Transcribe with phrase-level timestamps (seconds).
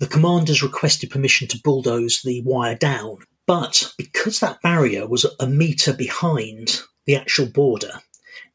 [0.00, 5.46] The commanders requested permission to bulldoze the wire down, but because that barrier was a
[5.46, 8.00] metre behind the actual border,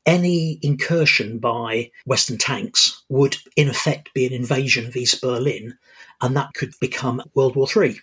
[0.08, 5.78] any incursion by Western tanks would, in effect, be an invasion of East Berlin,
[6.20, 8.02] and that could become World War III.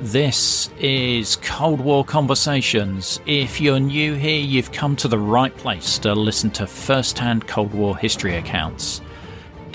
[0.00, 3.20] This is Cold War Conversations.
[3.26, 7.46] If you're new here, you've come to the right place to listen to first hand
[7.46, 9.02] Cold War history accounts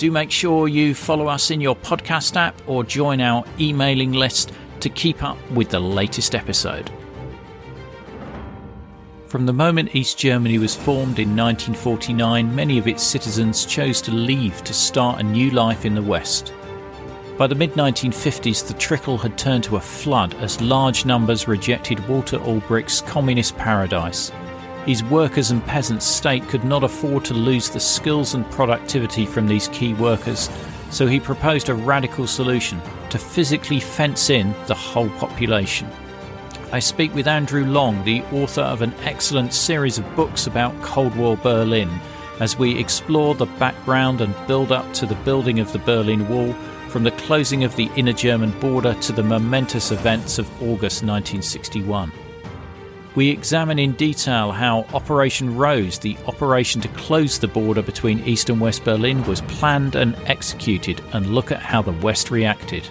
[0.00, 4.50] do make sure you follow us in your podcast app or join our emailing list
[4.80, 6.90] to keep up with the latest episode.
[9.26, 14.10] From the moment East Germany was formed in 1949, many of its citizens chose to
[14.10, 16.54] leave to start a new life in the West.
[17.36, 22.08] By the mid 1950s, the trickle had turned to a flood as large numbers rejected
[22.08, 24.32] Walter Ulbricht's communist paradise
[24.86, 29.46] his workers and peasants state could not afford to lose the skills and productivity from
[29.46, 30.48] these key workers,
[30.90, 35.88] so he proposed a radical solution to physically fence in the whole population.
[36.72, 41.14] I speak with Andrew Long, the author of an excellent series of books about Cold
[41.16, 41.90] War Berlin,
[42.38, 46.52] as we explore the background and build up to the building of the Berlin Wall,
[46.88, 52.10] from the closing of the inner German border to the momentous events of August 1961.
[53.20, 58.48] We examine in detail how Operation Rose, the operation to close the border between East
[58.48, 62.88] and West Berlin, was planned and executed, and look at how the West reacted.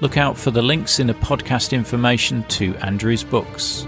[0.00, 3.84] Look out for the links in the podcast information to Andrew's books.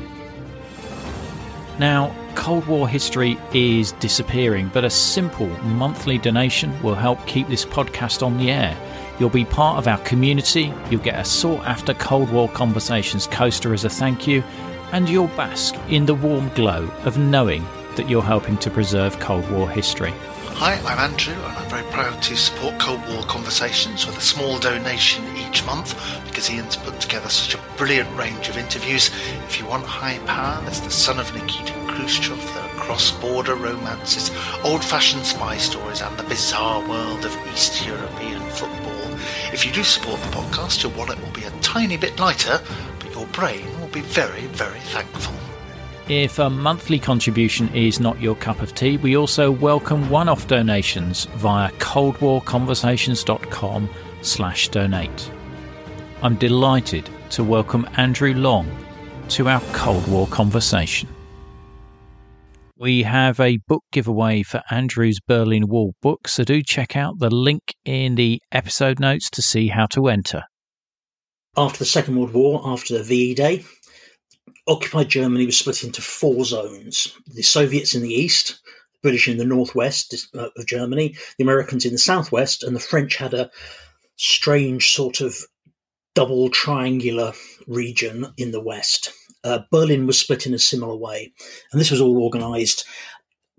[1.79, 7.65] Now, Cold War history is disappearing, but a simple monthly donation will help keep this
[7.65, 8.77] podcast on the air.
[9.21, 13.73] You'll be part of our community, you'll get a sought after Cold War Conversations coaster
[13.73, 14.43] as a thank you,
[14.93, 17.65] and you'll bask in the warm glow of knowing
[17.97, 20.13] that you're helping to preserve Cold War history.
[20.55, 24.59] Hi, I'm Andrew, and I'm very proud to support Cold War Conversations with a small
[24.59, 29.11] donation each month because Ian's put together such a brilliant range of interviews.
[29.49, 34.31] If you want high power, there's the son of Nikita Khrushchev, the cross border romances,
[34.63, 39.19] old fashioned spy stories, and the bizarre world of East European football.
[39.53, 42.61] If you do support the podcast, your wallet will be a tiny bit lighter,
[43.01, 45.35] but your brain be very, very thankful.
[46.09, 51.27] If a monthly contribution is not your cup of tea, we also welcome one-off donations
[51.37, 53.89] via coldwarconversations.com
[54.23, 55.31] slash donate.
[56.23, 58.69] I'm delighted to welcome Andrew Long
[59.29, 61.09] to our Cold War conversation.
[62.77, 67.31] We have a book giveaway for Andrew's Berlin Wall book, so do check out the
[67.31, 70.43] link in the episode notes to see how to enter.
[71.57, 73.65] After the Second World War, after the VE Day,
[74.67, 78.61] occupied Germany was split into four zones the Soviets in the east,
[78.93, 82.81] the British in the northwest uh, of Germany, the Americans in the southwest, and the
[82.81, 83.51] French had a
[84.17, 85.37] strange sort of
[86.15, 87.33] double triangular
[87.67, 89.13] region in the west.
[89.45, 91.33] Uh, Berlin was split in a similar way,
[91.73, 92.85] and this was all organized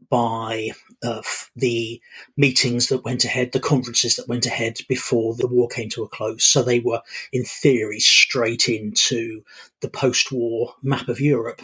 [0.10, 0.72] by
[1.04, 1.22] uh,
[1.56, 2.02] the
[2.38, 6.10] meetings that went ahead, the conferences that went ahead before the war came to a
[6.10, 6.44] close.
[6.44, 9.44] So they were, in theory, straight into
[9.82, 11.62] the post war map of Europe.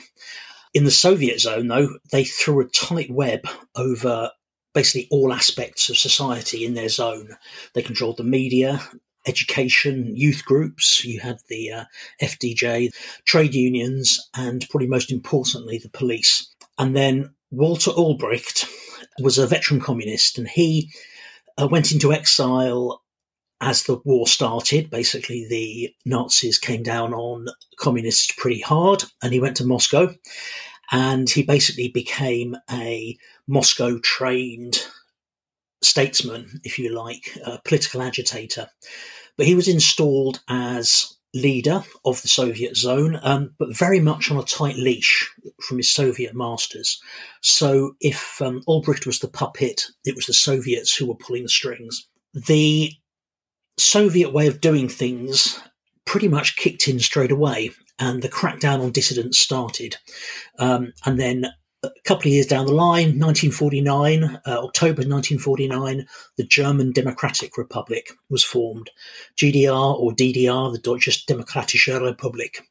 [0.73, 3.41] In the Soviet zone, though, they threw a tight web
[3.75, 4.31] over
[4.73, 7.35] basically all aspects of society in their zone.
[7.73, 8.81] They controlled the media,
[9.25, 11.03] education, youth groups.
[11.03, 11.83] You had the uh,
[12.21, 12.91] FDJ,
[13.25, 16.53] trade unions, and probably most importantly, the police.
[16.77, 18.67] And then Walter Ulbricht
[19.19, 20.91] was a veteran communist, and he
[21.57, 23.03] uh, went into exile
[23.61, 24.89] as the war started.
[24.89, 30.13] Basically, the Nazis came down on communists pretty hard, and he went to Moscow.
[30.91, 33.17] And he basically became a
[33.47, 34.87] Moscow trained
[35.83, 38.67] statesman, if you like, a political agitator.
[39.37, 44.37] But he was installed as leader of the Soviet zone, um, but very much on
[44.37, 45.29] a tight leash
[45.61, 46.99] from his Soviet masters.
[47.41, 51.49] So if um, Ulbricht was the puppet, it was the Soviets who were pulling the
[51.49, 52.07] strings.
[52.33, 52.91] The
[53.77, 55.59] Soviet way of doing things
[56.05, 59.97] pretty much kicked in straight away, and the crackdown on dissidents started.
[60.57, 61.45] Um, and then
[61.83, 66.05] a couple of years down the line, 1949, uh, October 1949,
[66.37, 68.89] the German Democratic Republic was formed.
[69.37, 72.61] GDR or DDR, the Deutsche Demokratische Republik.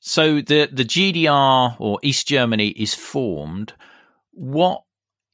[0.00, 3.74] So the, the GDR or East Germany is formed.
[4.32, 4.82] What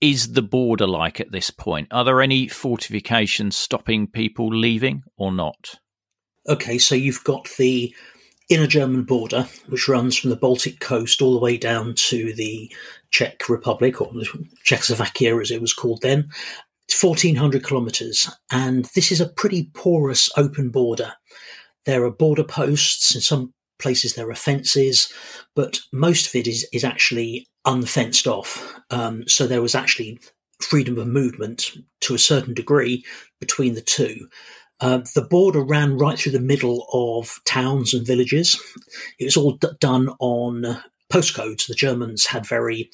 [0.01, 1.89] is the border like at this point?
[1.91, 5.77] Are there any fortifications stopping people leaving or not?
[6.49, 7.95] Okay, so you've got the
[8.49, 12.73] inner German border, which runs from the Baltic coast all the way down to the
[13.11, 14.13] Czech Republic, or
[14.63, 16.29] Czechoslovakia as it was called then.
[16.89, 21.15] It's 1,400 kilometres, and this is a pretty porous open border.
[21.85, 25.13] There are border posts, in some places there are fences,
[25.55, 28.75] but most of it is, is actually unfenced off.
[28.91, 30.21] Um, so there was actually
[30.61, 33.05] freedom of movement to a certain degree
[33.41, 34.29] between the two.
[34.81, 38.61] Uh, the border ran right through the middle of towns and villages.
[39.19, 41.67] It was all d- done on postcodes.
[41.67, 42.91] The Germans had very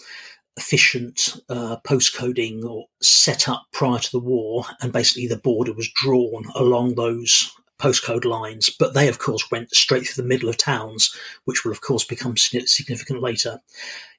[0.57, 5.91] efficient uh, postcoding or set up prior to the war, and basically the border was
[5.95, 7.51] drawn along those
[7.81, 8.71] postcode lines.
[8.71, 11.15] But they, of course, went straight through the middle of towns,
[11.47, 13.59] which will, of course, become significant later.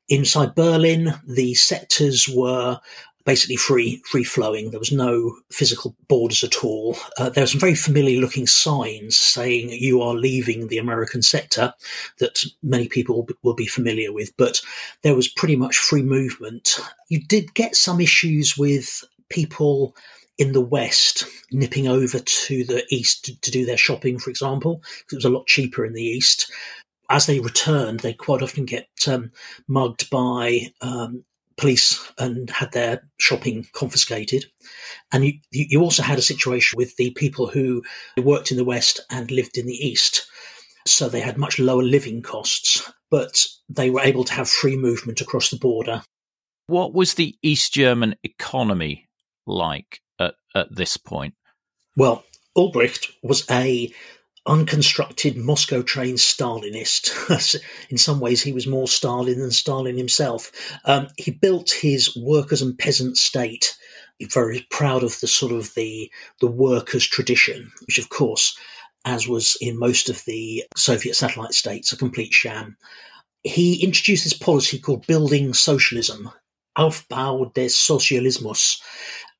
[0.09, 2.79] Inside Berlin, the sectors were
[3.25, 4.71] basically free free flowing.
[4.71, 6.97] There was no physical borders at all.
[7.17, 11.73] Uh, there were some very familiar looking signs saying you are leaving the American sector
[12.19, 14.61] that many people will be familiar with, but
[15.01, 16.79] there was pretty much free movement.
[17.09, 19.95] You did get some issues with people
[20.37, 24.81] in the West nipping over to the East to, to do their shopping, for example,
[24.99, 26.51] because it was a lot cheaper in the East.
[27.09, 29.31] As they returned, they quite often get um,
[29.67, 31.23] mugged by um,
[31.57, 34.45] police and had their shopping confiscated.
[35.11, 37.83] And you, you also had a situation with the people who
[38.17, 40.25] worked in the West and lived in the East.
[40.85, 45.21] So they had much lower living costs, but they were able to have free movement
[45.21, 46.03] across the border.
[46.67, 49.07] What was the East German economy
[49.45, 51.35] like at, at this point?
[51.95, 52.23] Well,
[52.57, 53.91] Ulbricht was a
[54.45, 57.61] unconstructed Moscow trained Stalinist.
[57.89, 60.51] In some ways, he was more Stalin than Stalin himself.
[60.85, 63.77] Um, he built his workers and peasant state.
[64.31, 66.09] Very proud of the sort of the
[66.39, 68.57] the workers' tradition, which of course,
[69.03, 72.77] as was in most of the Soviet satellite states, a complete sham.
[73.43, 76.29] He introduced this policy called building socialism,
[76.77, 78.79] Aufbau des Sozialismus,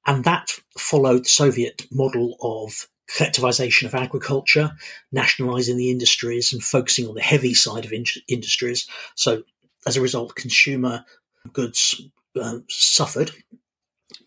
[0.05, 4.71] and that followed the Soviet model of collectivization of agriculture,
[5.11, 8.87] nationalizing the industries, and focusing on the heavy side of in- industries.
[9.15, 9.43] So,
[9.85, 11.03] as a result, consumer
[11.51, 12.01] goods
[12.39, 13.31] uh, suffered.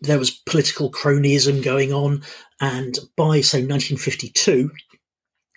[0.01, 2.23] There was political cronyism going on,
[2.61, 4.69] and by say 1952,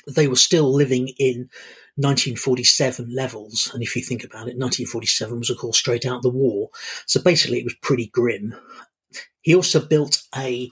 [0.06, 1.50] they were still living in
[1.96, 3.70] 1947 levels.
[3.74, 6.70] And if you think about it, 1947 was, of course, straight out the war.
[7.06, 8.54] So basically, it was pretty grim.
[9.42, 10.70] He also built a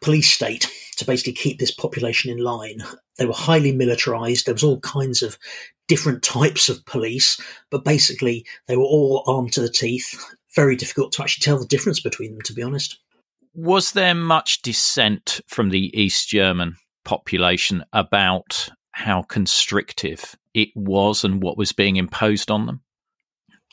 [0.00, 0.70] police state
[1.00, 2.82] to basically keep this population in line.
[3.18, 4.46] They were highly militarized.
[4.46, 5.38] There was all kinds of
[5.88, 10.24] different types of police, but basically they were all armed to the teeth.
[10.54, 12.98] Very difficult to actually tell the difference between them, to be honest.
[13.54, 21.42] Was there much dissent from the East German population about how constrictive it was and
[21.42, 22.82] what was being imposed on them?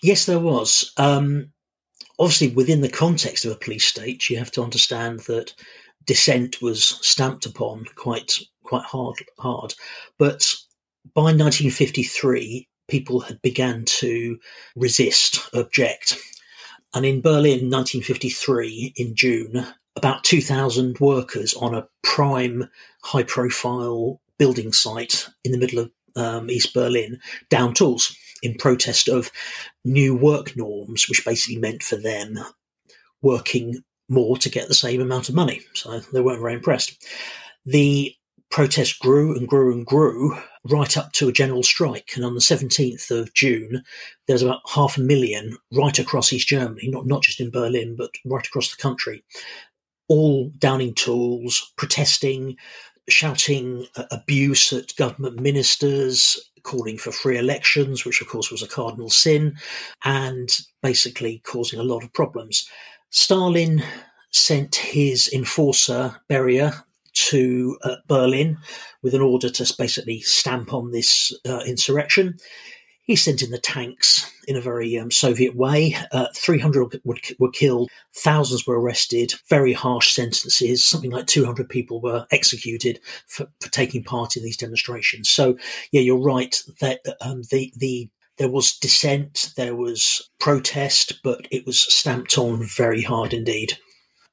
[0.01, 0.91] Yes, there was.
[0.97, 1.51] Um,
[2.19, 5.53] obviously, within the context of a police state, you have to understand that
[6.07, 9.75] dissent was stamped upon quite quite hard hard.
[10.17, 10.53] But
[11.13, 14.39] by 1953, people had begun to
[14.75, 16.17] resist, object.
[16.93, 22.69] And in Berlin, 1953, in June, about 2,000 workers on a prime,
[23.03, 29.07] high profile building site in the middle of um, East Berlin down tools in protest
[29.07, 29.31] of
[29.83, 32.39] new work norms, which basically meant for them
[33.21, 35.61] working more to get the same amount of money.
[35.73, 37.05] So they weren't very impressed.
[37.65, 38.13] The
[38.49, 42.11] protest grew and grew and grew right up to a general strike.
[42.15, 43.83] And on the 17th of June,
[44.27, 48.11] there's about half a million right across East Germany, not, not just in Berlin, but
[48.25, 49.23] right across the country,
[50.07, 52.55] all downing tools, protesting,
[53.09, 59.09] shouting abuse at government ministers, calling for free elections, which of course was a cardinal
[59.09, 59.57] sin,
[60.03, 60.49] and
[60.83, 62.69] basically causing a lot of problems.
[63.09, 63.83] Stalin
[64.31, 66.83] sent his enforcer, Beria,
[67.13, 68.57] to uh, Berlin
[69.01, 72.37] with an order to basically stamp on this uh, insurrection.
[73.01, 75.95] He sent in the tanks in a very um, Soviet way.
[76.11, 80.83] Uh, 300 were, were killed, thousands were arrested, very harsh sentences.
[80.83, 85.29] Something like 200 people were executed for, for taking part in these demonstrations.
[85.29, 85.57] So,
[85.91, 91.65] yeah, you're right that um, the, the There was dissent, there was protest, but it
[91.65, 93.77] was stamped on very hard indeed.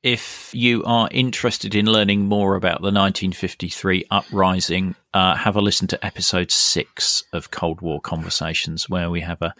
[0.03, 5.89] If you are interested in learning more about the 1953 uprising, uh, have a listen
[5.89, 9.55] to episode six of Cold War Conversations, where we have a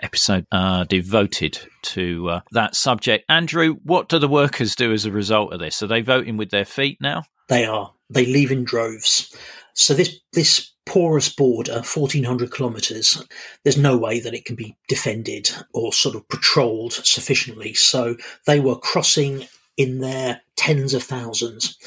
[0.00, 3.26] episode uh, devoted to uh, that subject.
[3.28, 5.82] Andrew, what do the workers do as a result of this?
[5.82, 7.24] Are they voting with their feet now?
[7.48, 7.92] They are.
[8.08, 9.36] They leave in droves.
[9.74, 13.22] So this this porous border, 1400 kilometres,
[13.62, 17.74] there's no way that it can be defended or sort of patrolled sufficiently.
[17.74, 19.46] So they were crossing
[19.76, 21.78] in their tens of thousands.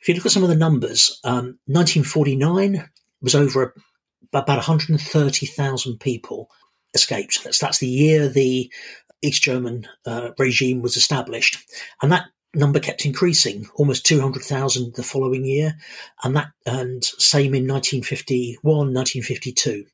[0.00, 2.88] If you look at some of the numbers, um, 1949
[3.20, 3.74] was over
[4.32, 6.50] about 130,000 people
[6.94, 7.44] escaped.
[7.44, 8.72] That's, that's the year the
[9.22, 11.58] East German uh, regime was established.
[12.02, 15.76] And that number kept increasing, almost 200,000 the following year,
[16.22, 19.84] and that and same in 1951, 1952.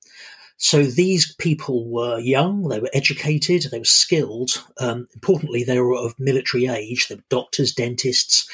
[0.59, 4.51] So these people were young, they were educated, they were skilled.
[4.79, 7.09] Um, importantly, they were of military age.
[7.09, 8.49] They were doctors, dentists,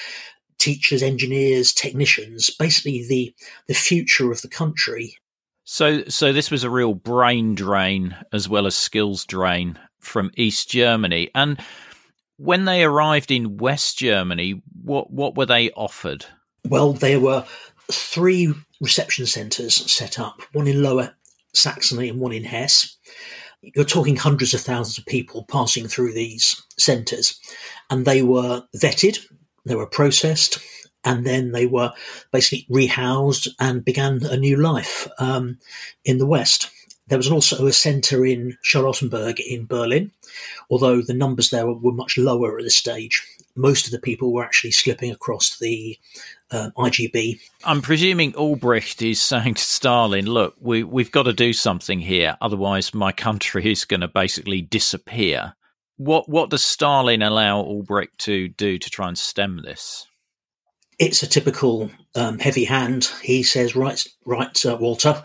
[0.59, 2.49] teachers, engineers, technicians.
[2.50, 3.35] Basically, the
[3.67, 5.19] the future of the country.
[5.64, 10.71] So, so this was a real brain drain as well as skills drain from East
[10.71, 11.61] Germany, and
[12.38, 16.25] when they arrived in West Germany, what what were they offered?
[16.66, 17.45] Well, there were
[17.90, 21.14] three reception centres set up, one in Lower
[21.52, 22.97] Saxony and one in Hesse.
[23.61, 27.38] You're talking hundreds of thousands of people passing through these centres,
[27.90, 29.18] and they were vetted,
[29.64, 30.61] they were processed,
[31.02, 31.92] and then they were
[32.33, 35.59] basically rehoused and began a new life um,
[36.04, 36.71] in the West.
[37.09, 40.11] There was also a centre in Charlottenburg in Berlin,
[40.71, 43.27] although the numbers there were much lower at this stage.
[43.57, 45.99] Most of the people were actually slipping across the
[46.50, 47.41] uh, IGB.
[47.65, 52.37] I'm presuming Ulbricht is saying to Stalin, look, we, we've got to do something here,
[52.41, 55.55] otherwise my country is going to basically disappear.
[55.97, 60.07] What, what does Stalin allow Ulbricht to do to try and stem this?
[60.99, 63.11] It's a typical um, heavy hand.
[63.23, 65.23] He says, right, right, uh, Walter,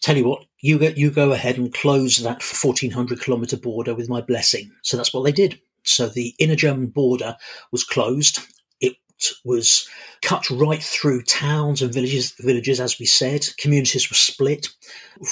[0.00, 4.08] tell you what, you go, you go ahead and close that 1400 kilometer border with
[4.08, 4.70] my blessing.
[4.82, 5.60] So that's what they did.
[5.84, 7.36] So the inner German border
[7.70, 8.40] was closed.
[8.80, 8.96] It
[9.44, 9.88] was
[10.22, 12.34] cut right through towns and villages.
[12.40, 14.68] Villages, as we said, communities were split.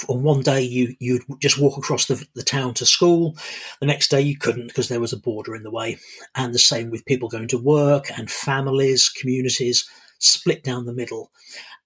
[0.07, 3.37] On one day, you you'd just walk across the, the town to school.
[3.79, 5.99] The next day, you couldn't because there was a border in the way.
[6.35, 9.87] And the same with people going to work and families, communities
[10.19, 11.31] split down the middle.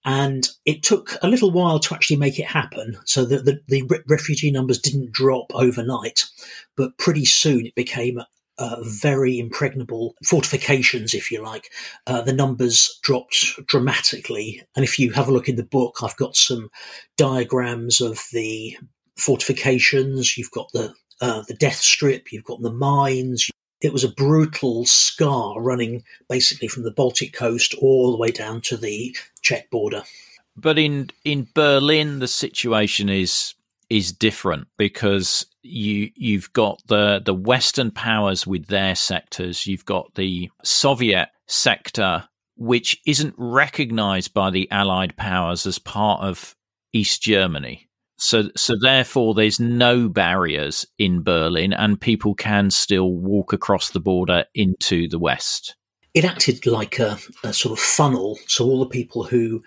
[0.04, 2.96] And it took a little while to actually make it happen.
[3.04, 6.24] So that the, the refugee numbers didn't drop overnight,
[6.76, 8.20] but pretty soon it became
[8.58, 11.70] uh, very impregnable fortifications, if you like.
[12.06, 14.62] Uh, the numbers dropped dramatically.
[14.76, 16.70] And if you have a look in the book, I've got some
[17.16, 18.76] diagrams of the
[19.16, 20.36] fortifications.
[20.36, 22.32] You've got the uh, the death strip.
[22.32, 23.48] You've got the mines.
[23.82, 28.60] It was a brutal scar running basically from the Baltic coast all the way down
[28.62, 30.04] to the Czech border.
[30.56, 33.54] But in in Berlin, the situation is
[33.90, 39.66] is different because you you've got the the Western powers with their sectors.
[39.66, 46.54] You've got the Soviet sector, which isn't recognised by the Allied powers as part of
[46.92, 47.88] East Germany.
[48.22, 53.98] So, so therefore, there's no barriers in Berlin, and people can still walk across the
[53.98, 55.74] border into the west.
[56.14, 58.38] It acted like a, a sort of funnel.
[58.46, 59.64] So all the people who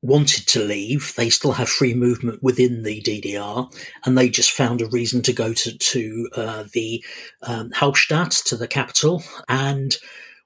[0.00, 3.70] wanted to leave, they still have free movement within the DDR,
[4.06, 7.04] and they just found a reason to go to to uh, the
[7.42, 9.98] um, Hauptstadt, to the capital, and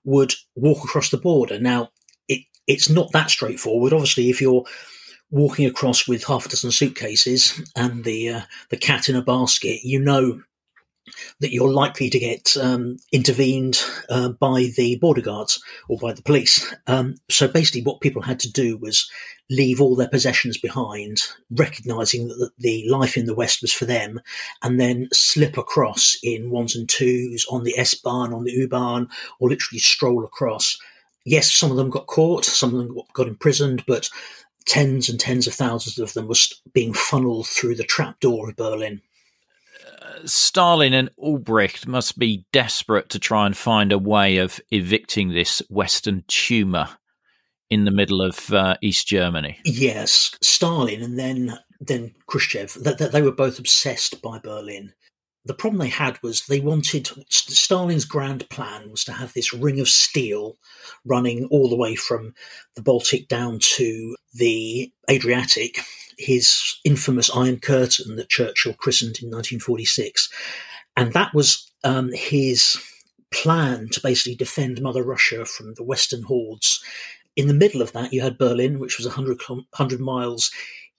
[0.02, 1.60] would walk across the border.
[1.60, 1.90] Now,
[2.26, 3.92] it it's not that straightforward.
[3.92, 4.64] Obviously, if you're
[5.34, 9.80] walking across with half a dozen suitcases and the uh, the cat in a basket,
[9.82, 10.40] you know
[11.40, 16.22] that you're likely to get um, intervened uh, by the border guards or by the
[16.22, 16.74] police.
[16.86, 19.10] Um, so basically, what people had to do was
[19.50, 24.20] leave all their possessions behind, recognizing that the life in the West was for them,
[24.62, 28.68] and then slip across in ones and twos on the S Bahn, on the U
[28.68, 29.08] Bahn,
[29.40, 30.78] or literally stroll across.
[31.26, 34.10] Yes, some of them got caught, some of them got imprisoned, but
[34.66, 36.34] tens and tens of thousands of them were
[36.72, 39.00] being funneled through the trapdoor of Berlin.
[40.02, 45.30] Uh, Stalin and Ulbricht must be desperate to try and find a way of evicting
[45.30, 46.88] this Western tumor
[47.70, 49.58] in the middle of uh, East Germany.
[49.64, 52.74] Yes, Stalin and then then Khrushchev.
[52.82, 54.92] That they, they were both obsessed by Berlin
[55.44, 59.78] the problem they had was they wanted Stalin's grand plan was to have this ring
[59.78, 60.56] of steel
[61.04, 62.34] running all the way from
[62.76, 65.80] the Baltic down to the Adriatic,
[66.16, 70.30] his infamous Iron Curtain that Churchill christened in 1946.
[70.96, 72.78] And that was um, his
[73.30, 76.82] plan to basically defend Mother Russia from the Western hordes.
[77.36, 80.50] In the middle of that, you had Berlin, which was 100, 100 miles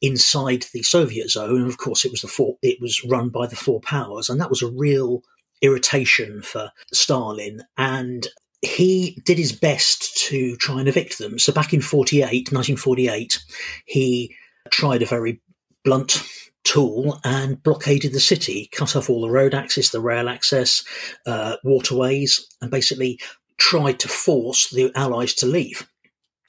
[0.01, 3.47] inside the Soviet zone, and of course, it was the four, it was run by
[3.47, 5.23] the four powers, and that was a real
[5.61, 7.63] irritation for Stalin.
[7.77, 8.27] And
[8.61, 11.39] he did his best to try and evict them.
[11.39, 13.43] So back in 48, 1948,
[13.85, 14.35] he
[14.69, 15.41] tried a very
[15.83, 16.23] blunt
[16.63, 20.83] tool and blockaded the city, cut off all the road access, the rail access,
[21.25, 23.19] uh, waterways, and basically
[23.57, 25.87] tried to force the Allies to leave.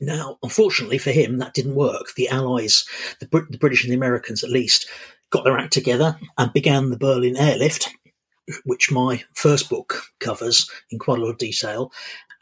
[0.00, 2.14] Now, unfortunately for him, that didn't work.
[2.16, 2.84] The Allies,
[3.20, 4.88] the, Brit- the British and the Americans at least,
[5.30, 7.88] got their act together and began the Berlin airlift,
[8.64, 11.92] which my first book covers in quite a lot of detail.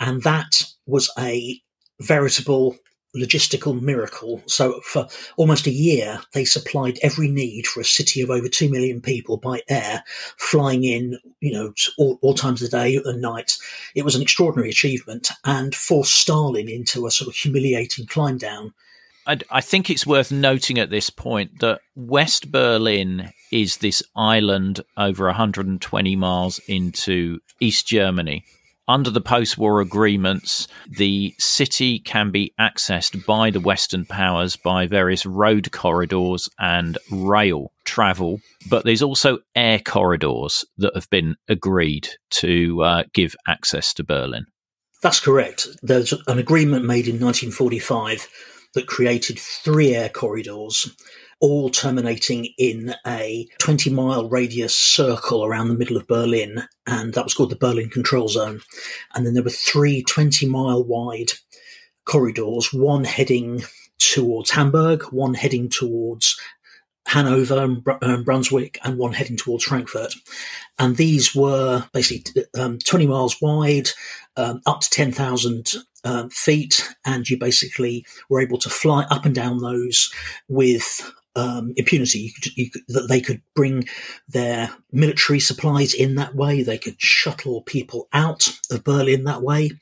[0.01, 1.61] And that was a
[2.01, 2.77] veritable
[3.17, 4.43] logistical miracle.
[4.47, 5.07] So for
[5.37, 9.37] almost a year, they supplied every need for a city of over 2 million people
[9.37, 10.05] by air,
[10.37, 13.57] flying in, you know, all, all times of the day and night.
[13.95, 18.75] It was an extraordinary achievement and forced Stalin into a sort of humiliating climb down.
[19.27, 24.81] I, I think it's worth noting at this point that West Berlin is this island
[24.97, 28.45] over 120 miles into East Germany
[28.87, 34.87] under the post war agreements, the city can be accessed by the Western powers by
[34.87, 42.09] various road corridors and rail travel, but there's also air corridors that have been agreed
[42.31, 44.47] to uh, give access to Berlin.
[45.03, 45.69] That's correct.
[45.83, 48.29] There's an agreement made in 1945
[48.75, 50.95] that created three air corridors
[51.41, 56.65] all terminating in a 20 mile radius circle around the middle of Berlin.
[56.87, 58.61] And that was called the Berlin Control Zone.
[59.15, 61.33] And then there were three 20 mile wide
[62.05, 63.63] corridors, one heading
[63.99, 66.39] towards Hamburg, one heading towards
[67.07, 70.15] Hanover and um, Brunswick, and one heading towards Frankfurt.
[70.79, 73.91] And these were basically um, 20 miles wide,
[74.37, 75.75] um, up to 10,000
[76.05, 80.13] um, feet, and you basically were able to fly up and down those
[80.49, 82.21] with um, impunity.
[82.21, 83.87] You could, you could, that they could bring
[84.29, 86.63] their military supplies in that way.
[86.63, 89.73] They could shuttle people out of Berlin that way.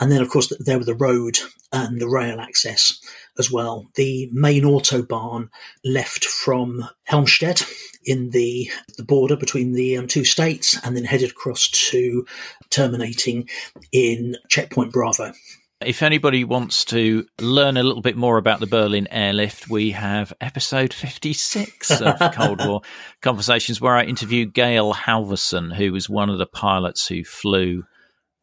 [0.00, 1.38] And then, of course, there were the road
[1.72, 3.00] and the rail access
[3.38, 3.88] as well.
[3.94, 5.48] The main autobahn
[5.84, 7.66] left from Helmstedt
[8.04, 12.26] in the, the border between the um, two states and then headed across to
[12.70, 13.48] terminating
[13.90, 15.32] in Checkpoint Bravo.
[15.86, 20.32] If anybody wants to learn a little bit more about the Berlin airlift, we have
[20.40, 22.82] episode 56 of Cold War
[23.20, 27.84] Conversations, where I interviewed Gail Halvorsen, who was one of the pilots who flew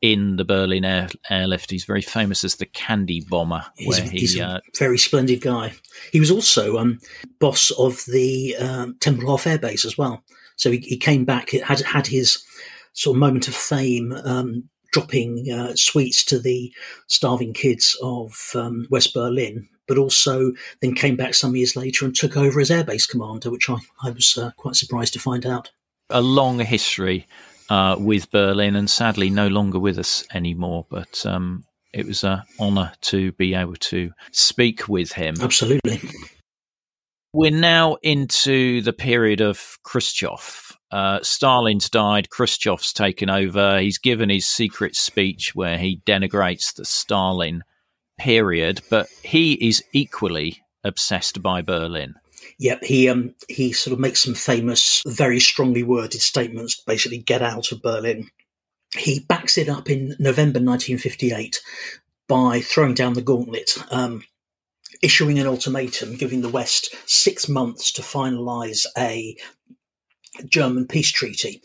[0.02, 1.72] in the Berlin air, airlift.
[1.72, 3.66] He's very famous as the Candy Bomber.
[3.76, 5.74] He's, he, he's a uh, very splendid guy.
[6.12, 7.00] He was also um,
[7.40, 10.24] boss of the um, Tempelhof Air Base as well.
[10.56, 12.44] So he, he, came back, had had his
[12.94, 16.74] sort of moment of fame um, dropping uh, sweets to the
[17.08, 22.16] starving kids of um, West Berlin, but also then came back some years later and
[22.16, 25.72] took over as airbase commander, which I, I was uh, quite surprised to find out.
[26.10, 27.28] A long history
[27.70, 30.86] uh, with Berlin, and sadly no longer with us anymore.
[30.90, 35.36] But um, it was an honour to be able to speak with him.
[35.42, 36.02] Absolutely.
[37.32, 43.80] We're now into the period of Khrushchev uh, Stalin's died, Khrushchev's taken over.
[43.80, 47.64] He's given his secret speech where he denigrates the Stalin
[48.18, 52.16] period, but he is equally obsessed by Berlin.
[52.58, 57.42] Yep, he um he sort of makes some famous, very strongly worded statements basically get
[57.42, 58.30] out of Berlin.
[58.98, 61.62] He backs it up in November 1958
[62.28, 64.24] by throwing down the gauntlet, um,
[65.02, 69.38] issuing an ultimatum, giving the West six months to finalise a
[70.46, 71.62] German peace treaty.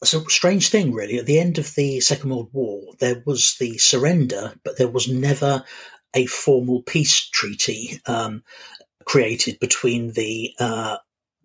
[0.00, 1.18] It's a strange thing, really.
[1.18, 5.08] At the end of the Second World War, there was the surrender, but there was
[5.08, 5.64] never
[6.14, 8.42] a formal peace treaty um,
[9.04, 10.98] created between the uh,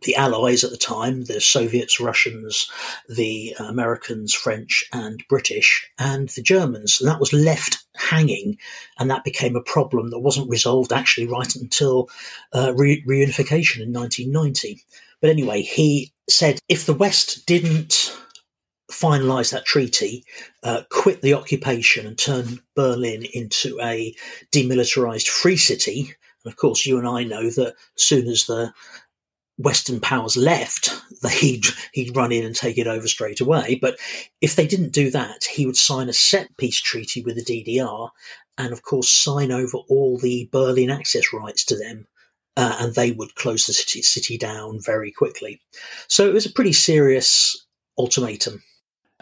[0.04, 2.70] the Allies at the time, the Soviets, Russians,
[3.10, 7.00] the Americans, French, and British, and the Germans.
[7.00, 8.58] And that was left hanging,
[9.00, 12.10] and that became a problem that wasn't resolved actually right until
[12.54, 14.84] uh, re- reunification in 1990.
[15.22, 18.16] But anyway, he said if the West didn't
[18.92, 20.24] finalize that treaty,
[20.64, 24.16] uh, quit the occupation, and turn Berlin into a
[24.52, 28.74] demilitarized free city, and of course, you and I know that as soon as the
[29.58, 30.92] Western powers left,
[31.32, 33.78] he'd, he'd run in and take it over straight away.
[33.82, 34.00] But
[34.40, 38.10] if they didn't do that, he would sign a set peace treaty with the DDR
[38.58, 42.08] and, of course, sign over all the Berlin access rights to them
[42.58, 45.62] uh, and they would close the city, city down very quickly.
[46.08, 47.67] So it was a pretty serious
[47.98, 48.63] ultimatum.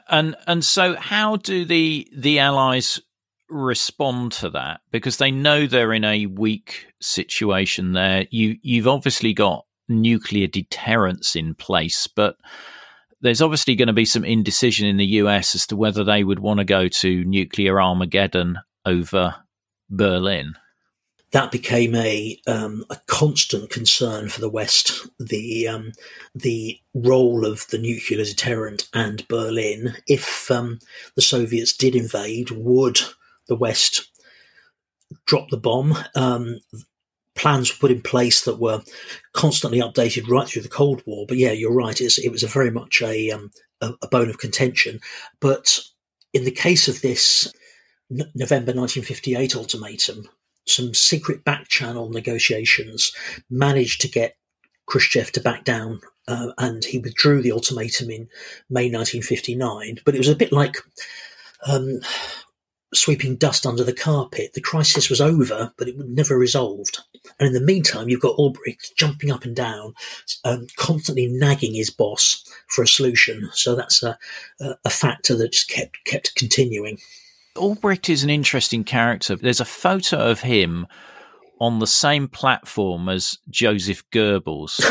[0.07, 3.01] And and so how do the the allies
[3.49, 9.33] respond to that because they know they're in a weak situation there you you've obviously
[9.33, 12.37] got nuclear deterrence in place but
[13.21, 16.39] there's obviously going to be some indecision in the US as to whether they would
[16.39, 19.35] want to go to nuclear Armageddon over
[19.91, 20.55] Berlin
[21.35, 25.05] that became a um, a constant concern for the West.
[25.19, 25.91] The um,
[26.33, 30.79] the role of the nuclear deterrent and Berlin, if um,
[31.15, 33.01] the Soviets did invade, would
[33.49, 34.09] the West
[35.25, 35.97] drop the bomb?
[36.15, 36.61] Um,
[37.35, 38.81] plans were put in place that were
[39.33, 41.25] constantly updated right through the Cold War.
[41.27, 41.99] But yeah, you're right.
[41.99, 45.01] It was a very much a, um, a, a bone of contention.
[45.41, 45.81] But
[46.31, 47.51] in the case of this
[48.09, 50.29] November 1958 ultimatum,
[50.67, 53.13] some secret back channel negotiations
[53.49, 54.37] managed to get
[54.87, 58.27] Khrushchev to back down, uh, and he withdrew the ultimatum in
[58.69, 59.99] May 1959.
[60.05, 60.77] But it was a bit like
[61.67, 61.99] um,
[62.93, 64.53] sweeping dust under the carpet.
[64.53, 66.99] The crisis was over, but it was never resolved.
[67.39, 69.93] And in the meantime, you've got Ulbricht jumping up and down,
[70.43, 73.49] um, constantly nagging his boss for a solution.
[73.53, 74.17] So that's a,
[74.59, 76.99] a factor that just kept kept continuing.
[77.55, 79.35] Ulbricht is an interesting character.
[79.35, 80.87] There's a photo of him
[81.59, 84.81] on the same platform as Joseph Goebbels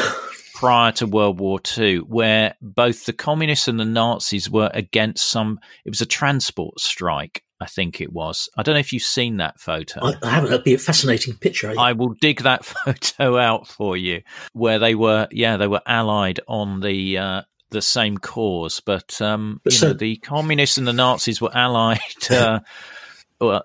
[0.55, 5.61] prior to World War II, where both the communists and the Nazis were against some.
[5.85, 8.49] It was a transport strike, I think it was.
[8.57, 10.01] I don't know if you've seen that photo.
[10.03, 10.51] I, I haven't.
[10.51, 11.75] That'd be a fascinating picture.
[11.79, 14.23] I will dig that photo out for you,
[14.53, 15.29] where they were.
[15.31, 17.43] Yeah, they were allied on the uh,
[17.75, 22.01] the same cause, but, um, but so, know, the communists and the Nazis were allied
[22.31, 22.61] uh,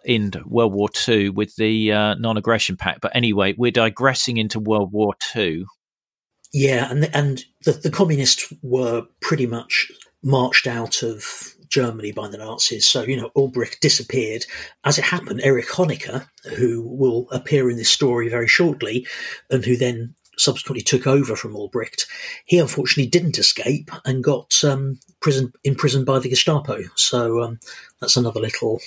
[0.04, 3.02] in World War II with the uh, non-aggression pact.
[3.02, 5.66] But anyway, we're digressing into World War II.
[6.52, 9.92] Yeah, and the, and the, the communists were pretty much
[10.24, 12.88] marched out of Germany by the Nazis.
[12.88, 14.46] So, you know, Ulbricht disappeared.
[14.84, 19.08] As it happened, Erich Honecker, who will appear in this story very shortly,
[19.50, 22.06] and who then subsequently took over from Ulbricht,
[22.46, 26.82] he unfortunately didn't escape and got um, prison imprisoned by the Gestapo.
[26.96, 27.60] So um,
[28.00, 28.80] that's another little.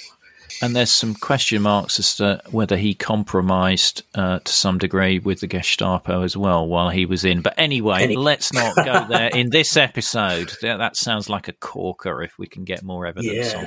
[0.60, 5.40] And there's some question marks as to whether he compromised uh, to some degree with
[5.40, 7.42] the Gestapo as well while he was in.
[7.42, 10.52] But anyway, Any- let's not go there in this episode.
[10.62, 13.54] That sounds like a corker if we can get more evidence yes.
[13.54, 13.64] on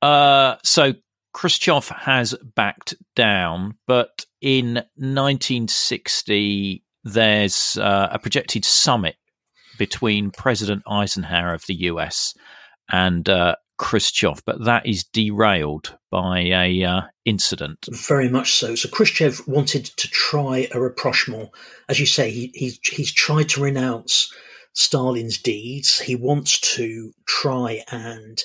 [0.00, 0.06] that.
[0.06, 0.94] Uh, so
[1.32, 9.16] Khrushchev has backed down, but in 1960, there's uh, a projected summit
[9.78, 12.34] between President Eisenhower of the US
[12.90, 17.86] and uh, Khrushchev, but that is derailed by a uh, incident.
[17.90, 18.74] Very much so.
[18.74, 21.50] So Khrushchev wanted to try a rapprochement.
[21.88, 24.32] As you say, he, he's, he's tried to renounce
[24.74, 26.00] Stalin's deeds.
[26.00, 28.42] He wants to try and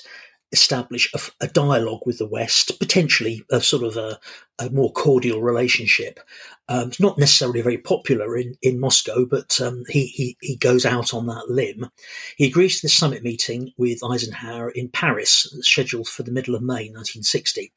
[0.52, 4.18] establish a, a, dialogue with the West, potentially a sort of a,
[4.58, 6.20] a more cordial relationship.
[6.68, 10.84] Um, it's not necessarily very popular in, in Moscow, but um, he, he, he goes
[10.84, 11.90] out on that limb.
[12.36, 16.62] He agrees to the summit meeting with Eisenhower in Paris, scheduled for the middle of
[16.62, 17.72] May 1960.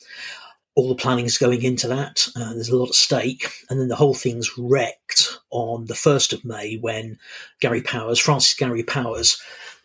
[0.75, 2.27] All the planning is going into that.
[2.36, 3.51] Uh, there's a lot at stake.
[3.69, 7.19] And then the whole thing's wrecked on the 1st of May when
[7.60, 9.41] Gary Powers, Francis Gary Powers,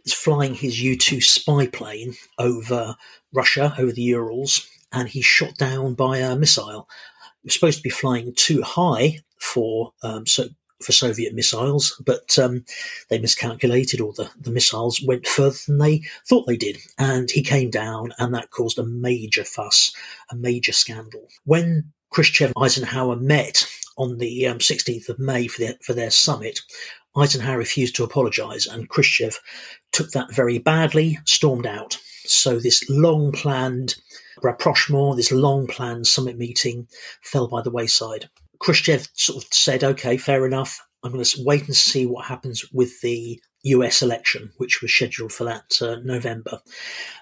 [0.07, 2.97] is flying his U 2 spy plane over
[3.33, 6.88] Russia, over the Urals, and he's shot down by a missile.
[7.42, 10.49] He was supposed to be flying too high for um, so
[10.83, 12.64] for Soviet missiles, but um,
[13.09, 16.79] they miscalculated, or the, the missiles went further than they thought they did.
[16.99, 19.92] And he came down, and that caused a major fuss,
[20.31, 21.29] a major scandal.
[21.45, 23.66] When Khrushchev and Eisenhower met
[23.97, 26.61] on the um, 16th of May for their, for their summit,
[27.16, 29.40] Eisenhower refused to apologize, and Khrushchev
[29.96, 31.98] took that very badly, stormed out.
[32.26, 33.96] So this long planned
[34.42, 36.87] rapprochement, this long planned summit meeting
[37.22, 38.28] fell by the wayside.
[38.59, 40.78] Khrushchev sort of said, okay, fair enough.
[41.02, 45.32] I'm going to wait and see what happens with the US election, which was scheduled
[45.32, 46.61] for that uh, November.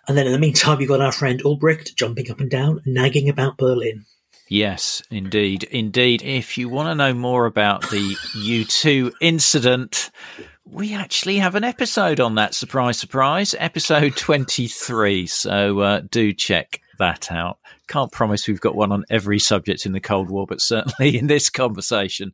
[0.09, 3.29] And then in the meantime, you've got our friend Ulbricht jumping up and down, nagging
[3.29, 4.05] about Berlin.
[4.49, 5.65] Yes, indeed.
[5.65, 6.23] Indeed.
[6.23, 10.11] If you want to know more about the U2 incident,
[10.67, 12.55] we actually have an episode on that.
[12.55, 13.55] Surprise, surprise.
[13.59, 15.27] Episode 23.
[15.27, 17.59] So uh, do check that out.
[17.89, 21.27] Can't promise we've got one on every subject in the Cold War, but certainly in
[21.27, 22.33] this conversation,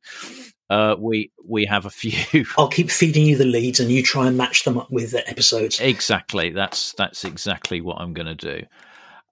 [0.68, 2.44] uh, we we have a few.
[2.58, 5.28] I'll keep feeding you the leads, and you try and match them up with the
[5.28, 5.80] episodes.
[5.80, 6.50] Exactly.
[6.50, 8.66] That's that's exactly what I'm going to do.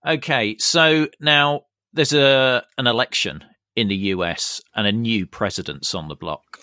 [0.05, 3.45] Okay, so now there's a an election
[3.79, 6.59] in the US and a new president's on the block.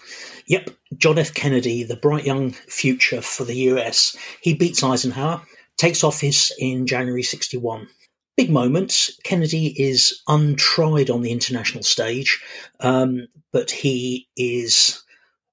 [0.47, 1.33] Yep, John F.
[1.33, 5.41] Kennedy, the bright young future for the US, he beats Eisenhower,
[5.77, 7.87] takes office in January 61.
[8.35, 9.17] Big moments.
[9.23, 12.43] Kennedy is untried on the international stage,
[12.81, 15.01] um, but he is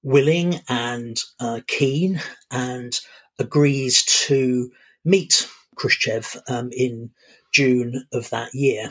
[0.03, 2.20] willing and uh, keen
[2.51, 2.98] and
[3.38, 4.68] agrees to
[5.05, 7.11] meet Khrushchev um, in
[7.53, 8.90] June of that year.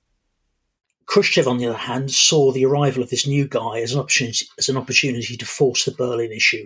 [1.11, 4.45] Khrushchev, on the other hand, saw the arrival of this new guy as an opportunity,
[4.57, 6.65] as an opportunity to force the Berlin issue.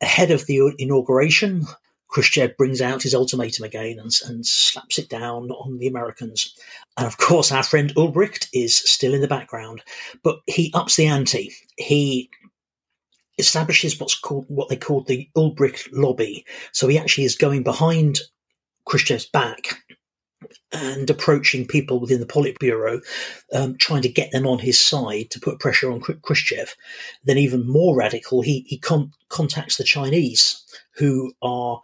[0.00, 1.66] Ahead of the inauguration,
[2.08, 6.54] Khrushchev brings out his ultimatum again and, and, slaps it down on the Americans.
[6.96, 9.82] And of course, our friend Ulbricht is still in the background,
[10.22, 11.52] but he ups the ante.
[11.76, 12.30] He
[13.36, 16.46] establishes what's called what they call the Ulbricht lobby.
[16.72, 18.20] So he actually is going behind
[18.86, 19.82] Khrushchev's back
[20.72, 23.00] and approaching people within the Politburo,
[23.52, 26.74] um, trying to get them on his side to put pressure on Khrushchev.
[27.24, 30.62] Then, even more radical, he, he con- contacts the Chinese,
[30.96, 31.80] who are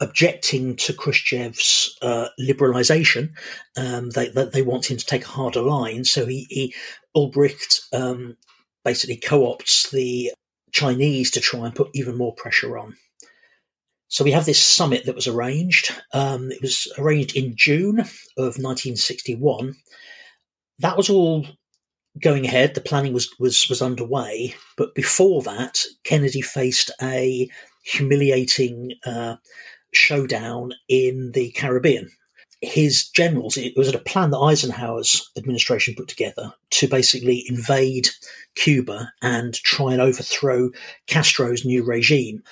[0.00, 3.30] objecting to Khrushchev's uh, liberalization.
[3.76, 6.04] Um, they, they want him to take a harder line.
[6.04, 6.74] So he, he
[7.16, 8.36] Ulbricht um,
[8.84, 10.32] basically co-opts the
[10.72, 12.96] Chinese to try and put even more pressure on.
[14.08, 15.94] So we have this summit that was arranged.
[16.14, 19.74] Um, it was arranged in June of 1961.
[20.78, 21.46] That was all
[22.22, 22.74] going ahead.
[22.74, 27.48] The planning was was was underway, but before that, Kennedy faced a
[27.84, 29.36] humiliating uh,
[29.92, 32.08] showdown in the Caribbean.
[32.60, 38.08] His generals, it was a plan that Eisenhower's administration put together to basically invade
[38.56, 40.70] Cuba and try and overthrow
[41.06, 42.42] Castro's new regime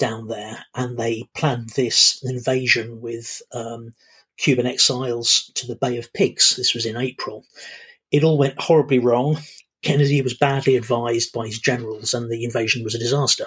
[0.00, 3.94] down there, and they planned this invasion with um,
[4.36, 6.56] Cuban exiles to the Bay of Pigs.
[6.56, 7.44] This was in April.
[8.10, 9.38] It all went horribly wrong.
[9.82, 13.46] Kennedy was badly advised by his generals, and the invasion was a disaster.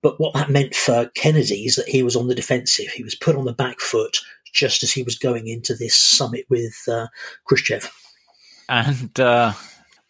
[0.00, 2.88] But what that meant for Kennedy is that he was on the defensive.
[2.88, 4.18] He was put on the back foot
[4.52, 7.08] just as he was going into this summit with uh,
[7.44, 7.90] Khrushchev.
[8.68, 9.52] And uh,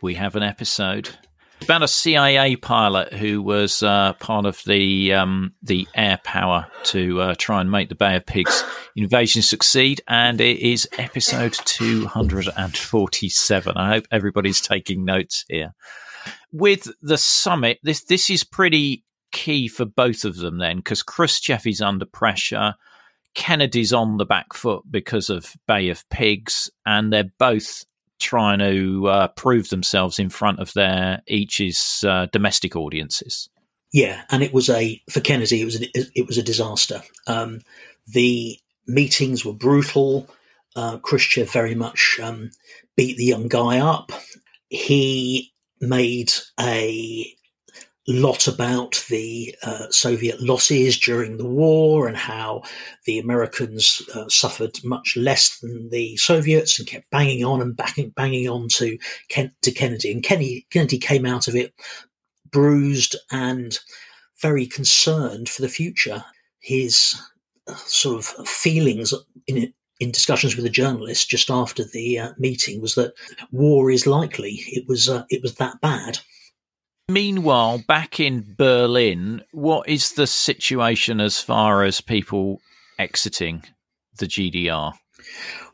[0.00, 1.10] we have an episode
[1.62, 7.20] about a CIA pilot who was uh, part of the um, the air power to
[7.20, 8.64] uh, try and make the Bay of Pigs
[8.96, 13.76] invasion succeed, and it is episode two hundred and forty seven.
[13.76, 15.74] I hope everybody's taking notes here.
[16.52, 21.66] With the summit, this this is pretty key for both of them then, because Khrushchev
[21.66, 22.74] is under pressure.
[23.34, 27.84] Kennedy's on the back foot because of Bay of Pigs, and they're both
[28.22, 33.48] trying to uh, prove themselves in front of their each's uh, domestic audiences.
[33.92, 35.60] Yeah, and it was a for Kennedy.
[35.60, 37.02] It was a, it was a disaster.
[37.26, 37.60] Um,
[38.06, 40.28] the meetings were brutal.
[40.74, 42.50] Uh, Khrushchev very much um,
[42.96, 44.10] beat the young guy up.
[44.70, 47.36] He made a
[48.08, 52.62] lot about the uh, Soviet losses during the war and how
[53.06, 58.10] the Americans uh, suffered much less than the Soviets and kept banging on and banging,
[58.10, 60.10] banging on to, Ken- to Kennedy.
[60.10, 61.72] And Kennedy, Kennedy came out of it
[62.50, 63.78] bruised and
[64.40, 66.24] very concerned for the future.
[66.58, 67.20] His
[67.68, 69.14] uh, sort of feelings
[69.46, 73.14] in in discussions with a journalist just after the uh, meeting was that
[73.52, 74.60] war is likely.
[74.66, 76.18] It was uh, it was that bad.
[77.12, 82.62] Meanwhile, back in Berlin, what is the situation as far as people
[82.98, 83.64] exiting
[84.16, 84.94] the GDR?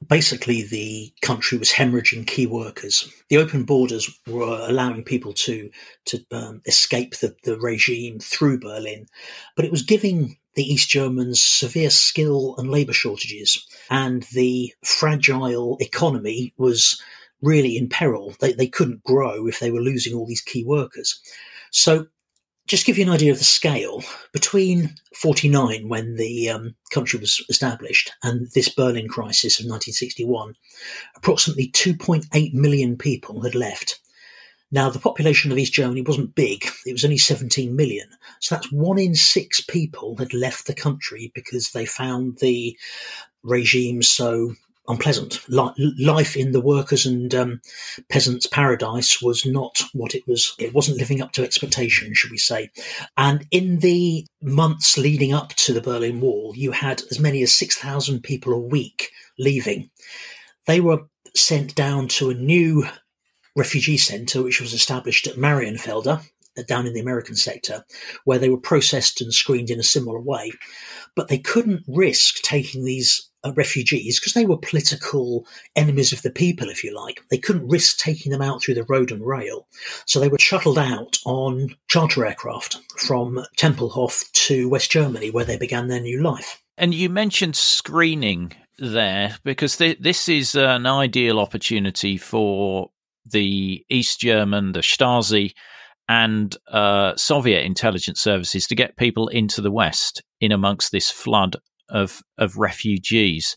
[0.04, 3.08] Basically, the country was hemorrhaging key workers.
[3.28, 5.70] The open borders were allowing people to
[6.06, 9.06] to um, escape the, the regime through Berlin,
[9.54, 15.76] but it was giving the East Germans severe skill and labour shortages, and the fragile
[15.80, 17.00] economy was
[17.42, 18.34] really in peril.
[18.40, 21.20] They, they couldn't grow if they were losing all these key workers.
[21.70, 22.06] So
[22.68, 27.42] just give you an idea of the scale, between 49, when the um, country was
[27.48, 30.54] established, and this Berlin crisis of 1961,
[31.16, 33.98] approximately 2.8 million people had left.
[34.70, 38.06] Now, the population of East Germany wasn't big, it was only 17 million.
[38.40, 42.78] So that's one in six people had left the country because they found the
[43.42, 44.54] regime so
[44.88, 45.40] unpleasant.
[45.48, 47.60] Life in the workers and um,
[48.08, 50.54] peasants' paradise was not what it was.
[50.58, 52.70] It wasn't living up to expectation, should we say.
[53.16, 57.54] And in the months leading up to the Berlin Wall, you had as many as
[57.54, 59.90] 6,000 people a week leaving.
[60.66, 61.02] They were
[61.36, 62.86] sent down to a new
[63.54, 66.22] refugee centre, which was established at Marienfelde,
[66.58, 67.84] uh, down in the American sector,
[68.24, 70.52] where they were processed and screened in a similar way.
[71.14, 75.46] But they couldn't risk taking these refugees because they were political
[75.76, 77.22] enemies of the people, if you like.
[77.30, 79.66] They couldn't risk taking them out through the road and rail.
[80.06, 85.56] So they were shuttled out on charter aircraft from Tempelhof to West Germany, where they
[85.56, 86.62] began their new life.
[86.76, 92.90] And you mentioned screening there because th- this is an ideal opportunity for
[93.26, 95.52] the East German, the Stasi,
[96.08, 101.56] and uh, Soviet intelligence services to get people into the West in amongst this flood
[101.88, 103.56] of of refugees.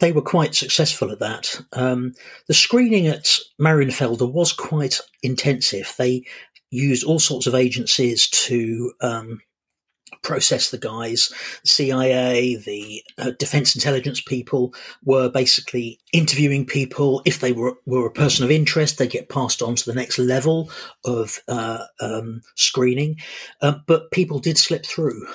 [0.00, 1.60] They were quite successful at that.
[1.72, 2.14] Um,
[2.48, 5.94] the screening at Marienfelde was quite intensive.
[5.98, 6.24] They
[6.70, 9.40] used all sorts of agencies to um,
[10.22, 11.32] process the guys.
[11.64, 17.22] CIA, the uh, defense intelligence people were basically interviewing people.
[17.24, 20.18] If they were, were a person of interest, they get passed on to the next
[20.18, 20.70] level
[21.04, 23.16] of uh, um, screening.
[23.60, 25.26] Uh, but people did slip through.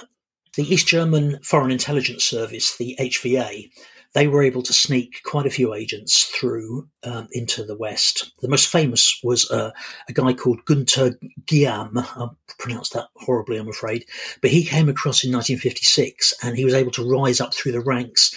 [0.58, 3.70] The East German Foreign Intelligence Service, the HVA,
[4.14, 8.32] they were able to sneak quite a few agents through um, into the West.
[8.42, 9.70] The most famous was uh,
[10.10, 12.00] a guy called Gunter Guillaume.
[12.00, 14.06] I pronounced that horribly, I'm afraid.
[14.42, 17.80] But he came across in 1956 and he was able to rise up through the
[17.80, 18.36] ranks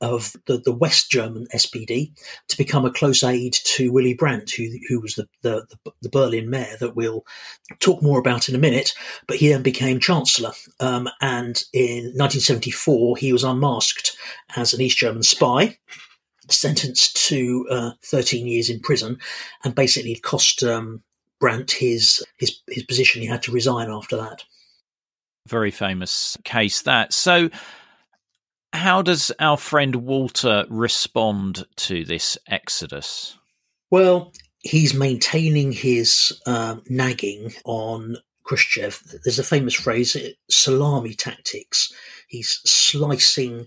[0.00, 2.12] of the, the West German SPD
[2.48, 5.66] to become a close aide to Willy Brandt, who, who was the, the,
[6.02, 7.24] the, Berlin mayor that we'll
[7.80, 8.94] talk more about in a minute.
[9.26, 10.52] But he then became chancellor.
[10.80, 14.16] Um, and in 1974, he was unmasked
[14.56, 15.78] as an East German spy.
[16.50, 19.18] Sentenced to uh, 13 years in prison,
[19.64, 21.02] and basically cost um,
[21.40, 23.20] Brandt his his his position.
[23.20, 24.44] He had to resign after that.
[25.46, 27.12] Very famous case that.
[27.12, 27.50] So,
[28.72, 33.38] how does our friend Walter respond to this exodus?
[33.90, 39.02] Well, he's maintaining his uh, nagging on Khrushchev.
[39.24, 40.16] There's a famous phrase,
[40.50, 41.92] salami tactics.
[42.28, 43.66] He's slicing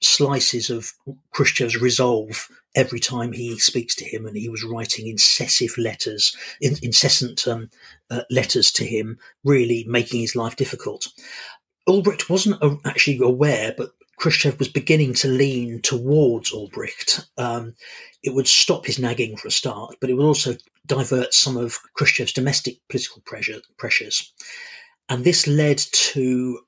[0.00, 0.92] slices of
[1.32, 6.76] Khrushchev's resolve every time he speaks to him, and he was writing incessive letters, in,
[6.82, 7.70] incessant um,
[8.10, 11.06] uh, letters to him, really making his life difficult.
[11.88, 13.90] Ulbricht wasn't actually aware, but
[14.22, 17.26] Khrushchev was beginning to lean towards Ulbricht.
[17.36, 17.74] Um,
[18.22, 20.54] it would stop his nagging for a start, but it would also
[20.86, 24.32] divert some of Khrushchev's domestic political pressure, pressures.
[25.08, 26.60] And this led to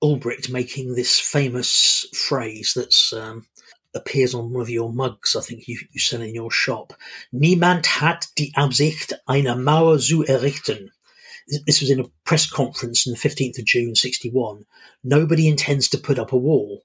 [0.00, 3.44] Ulbricht making this famous phrase that um,
[3.92, 6.92] appears on one of your mugs, I think you, you sell in your shop.
[7.34, 10.92] Niemand hat die Absicht, eine Mauer zu errichten
[11.66, 14.64] this was in a press conference on the 15th of June 61.
[15.02, 16.82] Nobody intends to put up a wall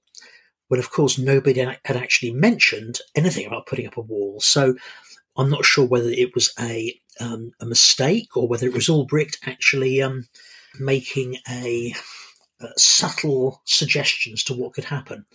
[0.67, 4.39] when of course nobody had actually mentioned anything about putting up a wall.
[4.39, 4.75] So
[5.37, 9.37] I'm not sure whether it was a um, a mistake or whether it was Ulbricht
[9.45, 10.27] actually um,
[10.79, 11.93] making a,
[12.59, 15.25] a subtle suggestions to what could happen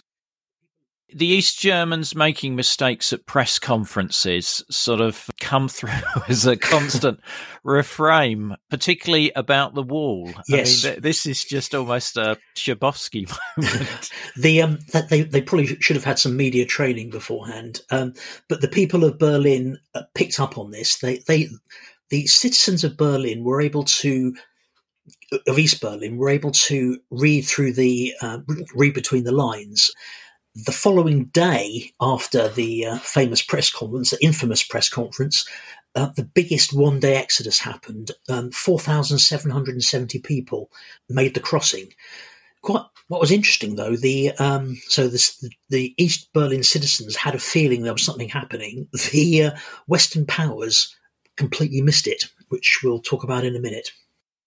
[1.15, 5.91] the East Germans making mistakes at press conferences sort of come through
[6.29, 7.21] as a constant
[7.65, 10.31] refrain, particularly about the wall.
[10.49, 14.11] Yes, I mean, th- this is just almost a Schabowski moment.
[14.37, 17.81] the um, that they they probably should have had some media training beforehand.
[17.91, 18.15] Um,
[18.49, 20.99] but the people of Berlin uh, picked up on this.
[20.99, 21.49] They they
[22.11, 24.35] the citizens of Berlin were able to
[25.47, 28.39] of East Berlin were able to read through the uh,
[28.75, 29.91] read between the lines
[30.55, 35.49] the following day after the uh, famous press conference, the infamous press conference,
[35.95, 38.11] uh, the biggest one day exodus happened.
[38.29, 40.71] Um, 4,770 people
[41.09, 41.93] made the crossing.
[42.63, 47.41] Quite what was interesting though, the um, so this, the, East Berlin citizens had a
[47.41, 48.87] feeling there was something happening.
[49.13, 49.51] The uh,
[49.89, 50.95] Western powers
[51.37, 53.91] completely missed it, which we'll talk about in a minute.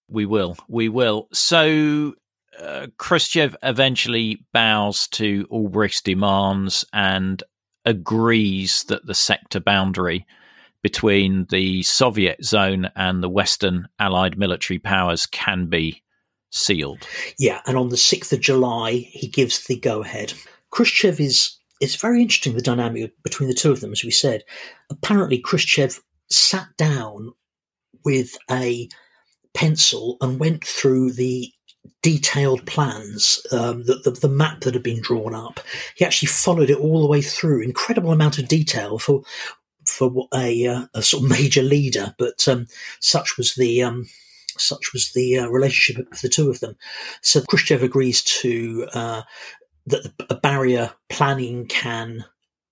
[0.07, 0.55] We will.
[0.69, 1.27] We will.
[1.33, 2.15] So
[2.59, 7.43] uh, Khrushchev eventually bows to Ulbricht's demands and
[7.85, 10.25] agrees that the sector boundary
[10.81, 16.03] between the Soviet zone and the Western Allied military powers can be
[16.51, 17.07] sealed.
[17.39, 20.33] Yeah, and on the 6th of July, he gives the go ahead.
[20.69, 21.57] Khrushchev is.
[21.81, 24.43] It's very interesting the dynamic between the two of them, as we said.
[24.89, 25.99] Apparently, Khrushchev
[26.29, 27.33] sat down
[28.05, 28.87] with a
[29.53, 31.51] pencil and went through the
[32.01, 35.59] detailed plans, um, the, the, the, map that had been drawn up.
[35.95, 37.61] He actually followed it all the way through.
[37.61, 39.23] Incredible amount of detail for
[39.85, 42.67] for a, uh, a sort of major leader, but um,
[42.99, 44.07] such was the um,
[44.57, 46.75] such was the uh, relationship of the two of them.
[47.21, 49.21] So Khrushchev agrees to uh,
[49.87, 52.25] that a barrier planning can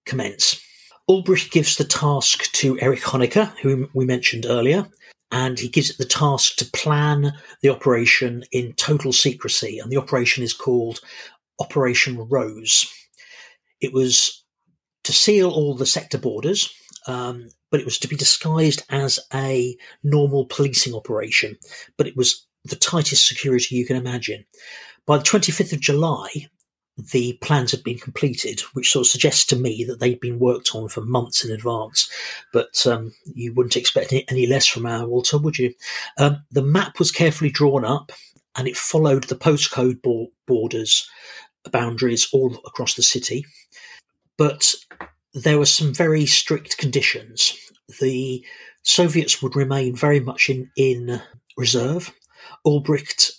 [0.05, 0.61] commence.
[1.09, 4.87] Ulbricht gives the task to Erich Honecker, whom we mentioned earlier,
[5.31, 9.79] and he gives it the task to plan the operation in total secrecy.
[9.79, 10.99] And the operation is called
[11.59, 12.85] Operation Rose.
[13.79, 14.43] It was
[15.05, 16.73] to seal all the sector borders,
[17.07, 21.57] um, but it was to be disguised as a normal policing operation.
[21.97, 24.45] But it was the tightest security you can imagine.
[25.07, 26.27] By the 25th of July,
[27.11, 30.75] the plans had been completed, which sort of suggests to me that they'd been worked
[30.75, 32.09] on for months in advance.
[32.53, 35.73] But um, you wouldn't expect any, less from our Walter, would you?
[36.17, 38.11] Um, the map was carefully drawn up
[38.55, 40.01] and it followed the postcode
[40.45, 41.09] borders
[41.71, 43.45] boundaries all across the city.
[44.37, 44.73] But
[45.33, 47.55] there were some very strict conditions.
[47.99, 48.43] The
[48.83, 51.21] Soviets would remain very much in, in
[51.57, 52.11] reserve.
[52.65, 53.31] Ulbricht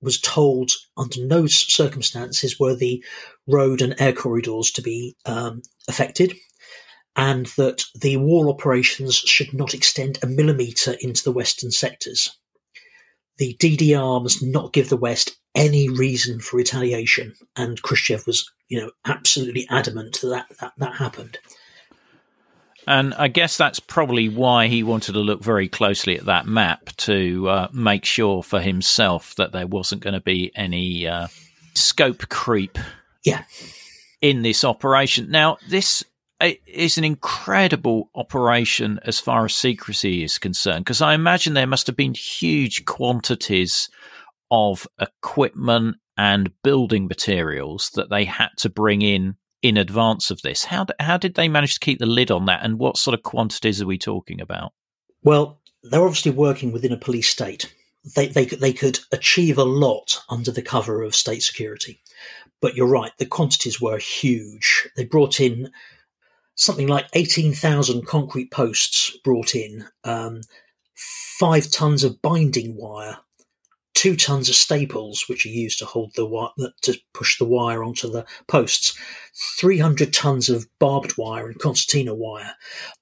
[0.00, 3.04] was told under no circumstances were the
[3.46, 6.34] road and air corridors to be um, affected,
[7.16, 12.30] and that the war operations should not extend a millimetre into the western sectors.
[13.38, 18.80] The DDR must not give the West any reason for retaliation, and Khrushchev was, you
[18.80, 21.38] know, absolutely adamant that that, that happened.
[22.86, 26.90] And I guess that's probably why he wanted to look very closely at that map
[26.98, 31.28] to uh, make sure for himself that there wasn't going to be any uh,
[31.74, 32.78] scope creep.
[33.24, 33.44] Yeah.
[34.20, 35.30] In this operation.
[35.30, 36.04] Now, this
[36.66, 41.86] is an incredible operation as far as secrecy is concerned, because I imagine there must
[41.86, 43.88] have been huge quantities
[44.50, 50.64] of equipment and building materials that they had to bring in in advance of this.
[50.64, 53.22] How how did they manage to keep the lid on that, and what sort of
[53.22, 54.72] quantities are we talking about?
[55.22, 57.72] Well, they're obviously working within a police state.
[58.16, 62.00] They they they could achieve a lot under the cover of state security,
[62.60, 63.12] but you're right.
[63.18, 64.88] The quantities were huge.
[64.96, 65.70] They brought in
[66.56, 69.16] something like eighteen thousand concrete posts.
[69.22, 70.40] Brought in um,
[70.94, 73.18] five tons of binding wire
[73.94, 76.50] two tons of staples, which are used to hold the wire,
[76.82, 78.98] to push the wire onto the posts,
[79.58, 82.54] 300 tons of barbed wire and concertina wire.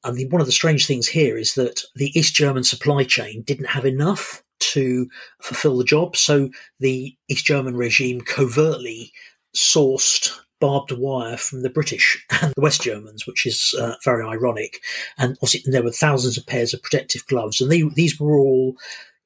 [0.04, 3.42] And the, one of the strange things here is that the East German supply chain
[3.42, 5.08] didn't have enough to
[5.40, 6.16] fulfill the job.
[6.16, 9.12] So the East German regime covertly
[9.56, 10.30] sourced
[10.60, 14.80] barbed wire from the British and the West Germans, which is uh, very ironic.
[15.18, 18.76] And there were thousands of pairs of protective gloves, and they, these were all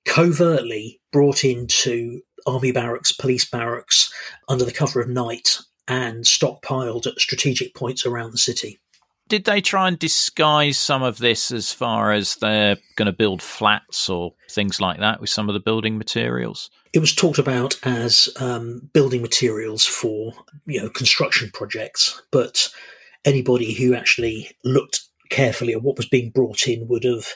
[0.04, 4.12] covertly brought into army barracks, police barracks
[4.48, 8.78] under the cover of night and stockpiled at strategic points around the city.
[9.28, 13.40] Did they try and disguise some of this as far as they're going to build
[13.40, 16.70] flats or things like that with some of the building materials?
[16.92, 20.34] It was talked about as um, building materials for
[20.66, 22.68] you know construction projects, but
[23.24, 25.00] anybody who actually looked
[25.30, 27.28] carefully at what was being brought in would have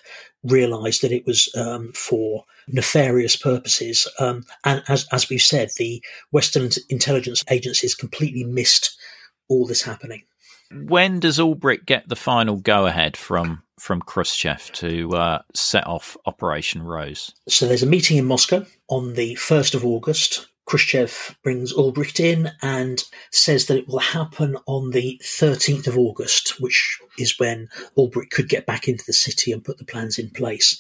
[0.45, 4.07] realised that it was um, for nefarious purposes.
[4.19, 8.97] Um, and as, as we've said, the Western intelligence agencies completely missed
[9.49, 10.25] all this happening.
[10.71, 16.17] When does Ulbricht get the final go ahead from from Khrushchev to uh, set off
[16.27, 17.33] Operation Rose?
[17.49, 20.49] So there's a meeting in Moscow on the 1st of August.
[20.69, 26.61] Khrushchev brings Ulbricht in and says that it will happen on the 13th of August,
[26.61, 30.29] which is when Ulbricht could get back into the city and put the plans in
[30.29, 30.79] place.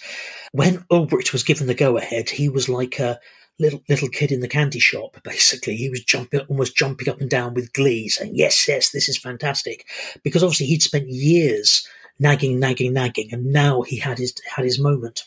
[0.53, 3.18] When Ulbricht was given the go ahead, he was like a
[3.59, 5.16] little little kid in the candy shop.
[5.24, 9.09] Basically, he was jumping, almost jumping up and down with glee, saying, "Yes, yes, this
[9.09, 9.86] is fantastic,"
[10.22, 11.86] because obviously he'd spent years
[12.18, 15.24] nagging, nagging, nagging, and now he had his had his moment.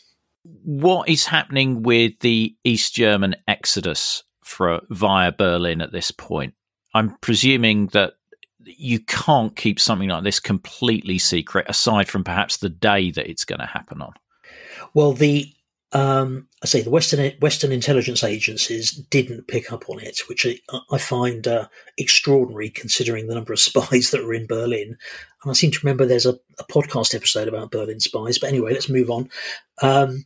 [0.64, 6.54] What is happening with the East German exodus for via Berlin at this point.
[6.94, 8.14] I'm presuming that
[8.64, 13.44] you can't keep something like this completely secret, aside from perhaps the day that it's
[13.44, 14.12] going to happen on.
[14.94, 15.52] Well, the
[15.92, 20.46] um, I say the Western Western intelligence agencies didn't pick up on it, which
[20.90, 21.68] I, find uh,
[21.98, 24.96] extraordinary considering the number of spies that are in Berlin.
[25.42, 28.38] And I seem to remember there's a, a podcast episode about Berlin spies.
[28.38, 29.28] But anyway, let's move on.
[29.82, 30.24] Um,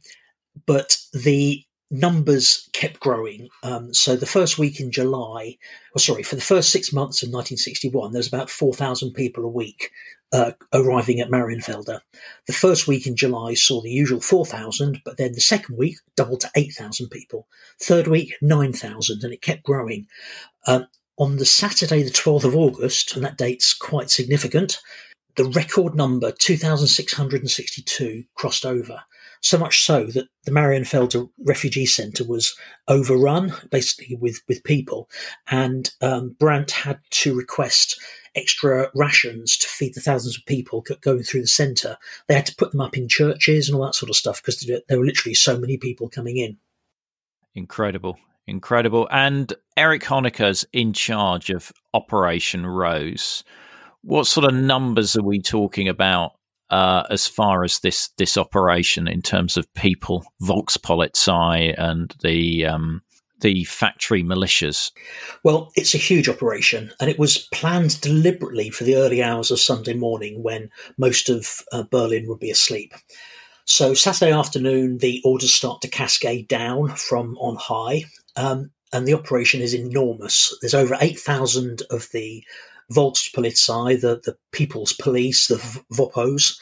[0.66, 3.48] but the numbers kept growing.
[3.62, 5.56] Um, so the first week in July,
[5.94, 9.48] or sorry, for the first six months of 1961, there was about 4,000 people a
[9.48, 9.90] week
[10.32, 12.00] uh, arriving at Marienfelde.
[12.46, 16.40] The first week in July saw the usual 4,000, but then the second week doubled
[16.40, 17.46] to 8,000 people.
[17.80, 20.06] Third week, 9,000, and it kept growing.
[20.66, 24.80] Um, on the Saturday, the 12th of August, and that date's quite significant,
[25.36, 29.02] the record number, 2,662, crossed over
[29.46, 32.56] so much so that the Marienfelde refugee centre was
[32.88, 35.08] overrun, basically with with people,
[35.50, 38.00] and um, Brandt had to request
[38.34, 41.96] extra rations to feed the thousands of people going through the centre.
[42.28, 44.60] They had to put them up in churches and all that sort of stuff because
[44.88, 46.58] there were literally so many people coming in.
[47.54, 48.18] Incredible.
[48.46, 49.08] Incredible.
[49.10, 53.42] And Erich Honecker's in charge of Operation Rose.
[54.02, 56.35] What sort of numbers are we talking about
[56.70, 63.02] uh, as far as this this operation in terms of people, Volkspolizei, and the um,
[63.40, 64.90] the factory militias?
[65.44, 69.60] Well, it's a huge operation, and it was planned deliberately for the early hours of
[69.60, 72.94] Sunday morning when most of uh, Berlin would be asleep.
[73.64, 78.04] So, Saturday afternoon, the orders start to cascade down from on high,
[78.36, 80.56] um, and the operation is enormous.
[80.60, 82.44] There's over 8,000 of the
[82.92, 85.56] Volkspolizei, the, the People's Police, the
[85.92, 86.58] VOPOs.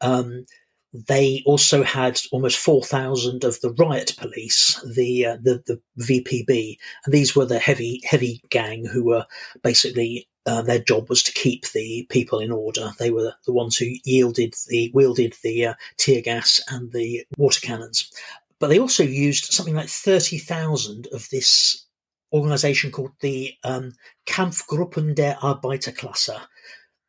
[0.00, 0.46] Um,
[0.92, 7.14] they also had almost 4,000 of the riot police, the, uh, the, the VPB, and
[7.14, 9.26] these were the heavy heavy gang who were
[9.62, 12.92] basically uh, their job was to keep the people in order.
[12.98, 17.60] They were the ones who yielded the wielded the uh, tear gas and the water
[17.60, 18.10] cannons.
[18.58, 21.85] But they also used something like 30,000 of this
[22.32, 23.92] organization called the um,
[24.26, 26.40] Kampfgruppen der Arbeiterklasse.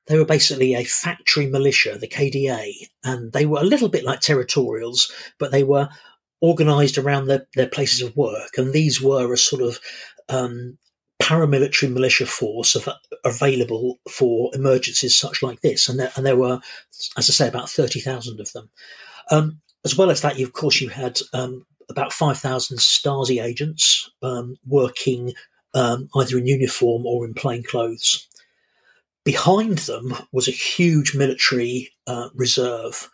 [0.07, 4.21] They were basically a factory militia, the KDA, and they were a little bit like
[4.21, 5.89] territorials, but they were
[6.39, 8.51] organized around their, their places of work.
[8.57, 9.79] And these were a sort of
[10.29, 10.77] um,
[11.21, 12.87] paramilitary militia force of,
[13.25, 15.89] available for emergencies such like this.
[15.89, 16.61] And there, and there were,
[17.17, 18.69] as I say, about 30,000 of them.
[19.29, 24.57] Um, as well as that, of course, you had um, about 5,000 Stasi agents um,
[24.65, 25.33] working
[25.73, 28.27] um, either in uniform or in plain clothes.
[29.23, 33.09] Behind them was a huge military uh, reserve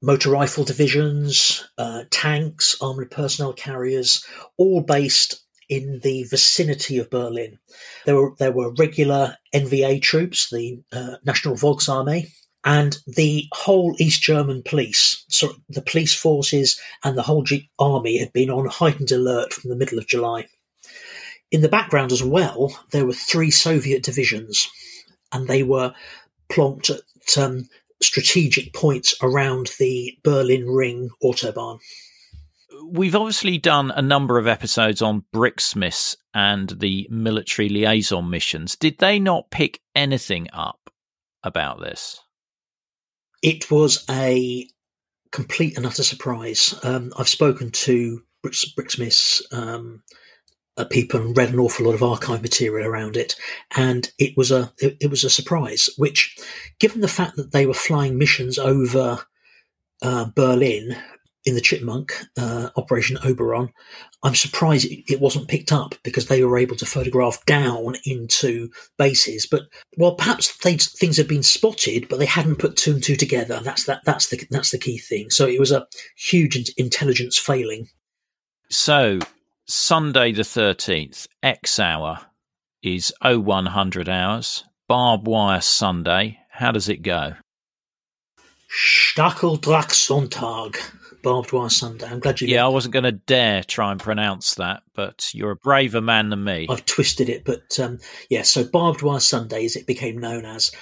[0.00, 4.24] motor rifle divisions, uh, tanks, armored personnel carriers,
[4.56, 7.58] all based in the vicinity of Berlin.
[8.06, 12.30] There were there were regular NVA troops, the uh, National Volksarmee,
[12.64, 18.18] and the whole East German police, so the police forces and the whole G- army
[18.18, 20.46] had been on heightened alert from the middle of July.
[21.50, 24.68] In the background as well, there were three Soviet divisions,
[25.32, 25.94] and they were
[26.50, 27.68] plonked at um,
[28.02, 31.78] strategic points around the Berlin Ring autobahn.
[32.90, 38.76] We've obviously done a number of episodes on BRIXMIS and the military liaison missions.
[38.76, 40.90] Did they not pick anything up
[41.42, 42.20] about this?
[43.42, 44.68] It was a
[45.30, 46.74] complete and utter surprise.
[46.82, 50.02] Um, I've spoken to Bricks, BRIXMIS um,
[50.76, 53.34] uh, people and read an awful lot of archive material around it,
[53.76, 55.90] and it was a it, it, was a surprise.
[55.96, 56.36] Which,
[56.78, 59.26] given the fact that they were flying missions over
[60.02, 60.96] uh, Berlin
[61.48, 63.72] in the Chipmunk uh, Operation Oberon,
[64.22, 68.68] I'm surprised it wasn't picked up because they were able to photograph down into
[68.98, 69.46] bases.
[69.50, 69.62] But
[69.96, 73.60] well, perhaps things had been spotted, but they hadn't put two and two together.
[73.62, 74.02] That's that.
[74.04, 75.30] That's the that's the key thing.
[75.30, 75.86] So it was a
[76.16, 77.88] huge intelligence failing.
[78.68, 79.20] So
[79.66, 82.20] Sunday the thirteenth, X hour
[82.82, 84.64] is 0100 hours.
[84.86, 86.38] Barbed wire Sunday.
[86.50, 87.34] How does it go?
[88.70, 90.76] Stacheldrahtsonntag
[91.22, 92.06] barbed wire Sunday.
[92.06, 92.48] I'm glad you.
[92.48, 96.30] Yeah, I wasn't going to dare try and pronounce that, but you're a braver man
[96.30, 96.66] than me.
[96.68, 97.98] I've twisted it, but um,
[98.30, 98.42] yeah.
[98.42, 100.72] So barbed wire Sunday, as it became known as,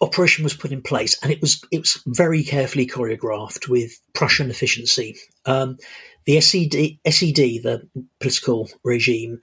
[0.00, 4.50] operation was put in place, and it was it was very carefully choreographed with Prussian
[4.50, 5.16] efficiency.
[5.46, 5.78] Um,
[6.26, 7.88] the SED, SED, the
[8.20, 9.40] political regime,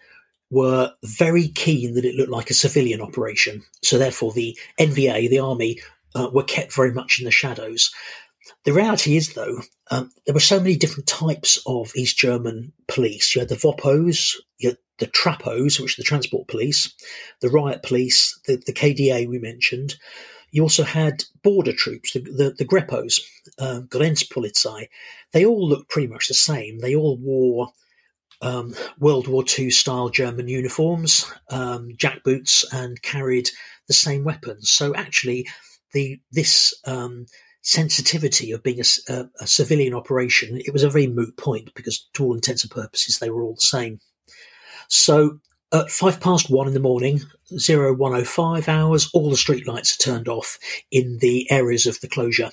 [0.52, 3.64] were very keen that it looked like a civilian operation.
[3.84, 5.80] So therefore, the NVA, the army,
[6.14, 7.92] uh, were kept very much in the shadows.
[8.64, 13.36] The reality is, though, um, there were so many different types of East German police.
[13.36, 16.94] You had the Vopos, you had the Trapos, which are the transport police,
[17.42, 19.96] the riot police, the, the KDA we mentioned.
[20.52, 23.20] you also had border troops, the, the, the Grepos,
[23.60, 24.88] uh, Grenzpolizei.
[25.34, 26.80] They all looked pretty much the same.
[26.80, 27.70] They all wore
[28.42, 33.50] um, World War II style German uniforms, um, jackboots, and carried
[33.88, 34.72] the same weapons.
[34.72, 35.48] So actually,
[35.94, 37.26] the this um,
[37.66, 42.08] sensitivity of being a, a, a, civilian operation, it was a very moot point because,
[42.14, 44.00] to all intents and purposes, they were all the same.
[44.88, 45.40] So
[45.74, 50.60] at five past one in the morning, 0105 hours, all the streetlights are turned off
[50.92, 52.52] in the areas of the closure.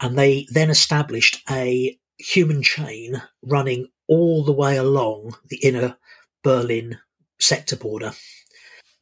[0.00, 5.96] And they then established a human chain running all the way along the inner
[6.44, 6.98] Berlin
[7.40, 8.12] sector border.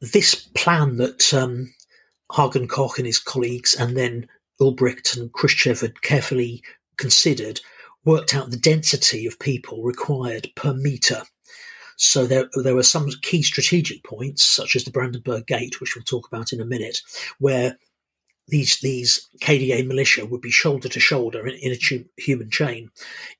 [0.01, 1.75] This plan that um,
[2.35, 4.27] Hagen Koch and his colleagues, and then
[4.59, 6.63] Ulbricht and Khrushchev had carefully
[6.97, 7.61] considered,
[8.05, 11.23] worked out the density of people required per meter.
[11.97, 16.03] So there, there were some key strategic points, such as the Brandenburg Gate, which we'll
[16.03, 17.01] talk about in a minute,
[17.39, 17.77] where
[18.47, 22.89] these these KDA militia would be shoulder to shoulder in, in, a human chain.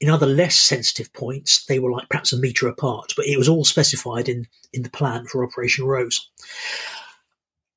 [0.02, 3.48] In other less sensitive points, they were like perhaps a meter apart, but it was
[3.48, 6.30] all specified in in the plan for Operation Rose.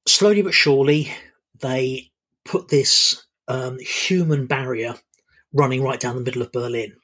[0.08, 1.12] Slowly but surely,
[1.60, 2.10] they
[2.44, 4.94] put this um, human barrier
[5.52, 6.94] running right down the middle of Berlin.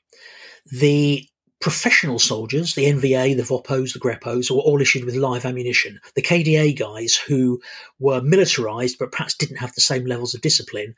[0.66, 1.26] The
[1.61, 5.99] professional soldiers, the NVA, the VOPOs, the GREPOs, were all issued with live ammunition.
[6.14, 7.61] The KDA guys, who
[7.99, 10.94] were militarized but perhaps didn't have the same levels of discipline,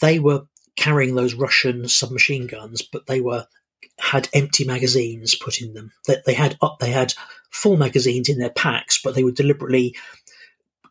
[0.00, 3.46] they were carrying those Russian submachine guns, but they were
[4.00, 5.92] had empty magazines put in them.
[6.06, 7.14] They, they had up, they had
[7.50, 9.94] full magazines in their packs, but they were deliberately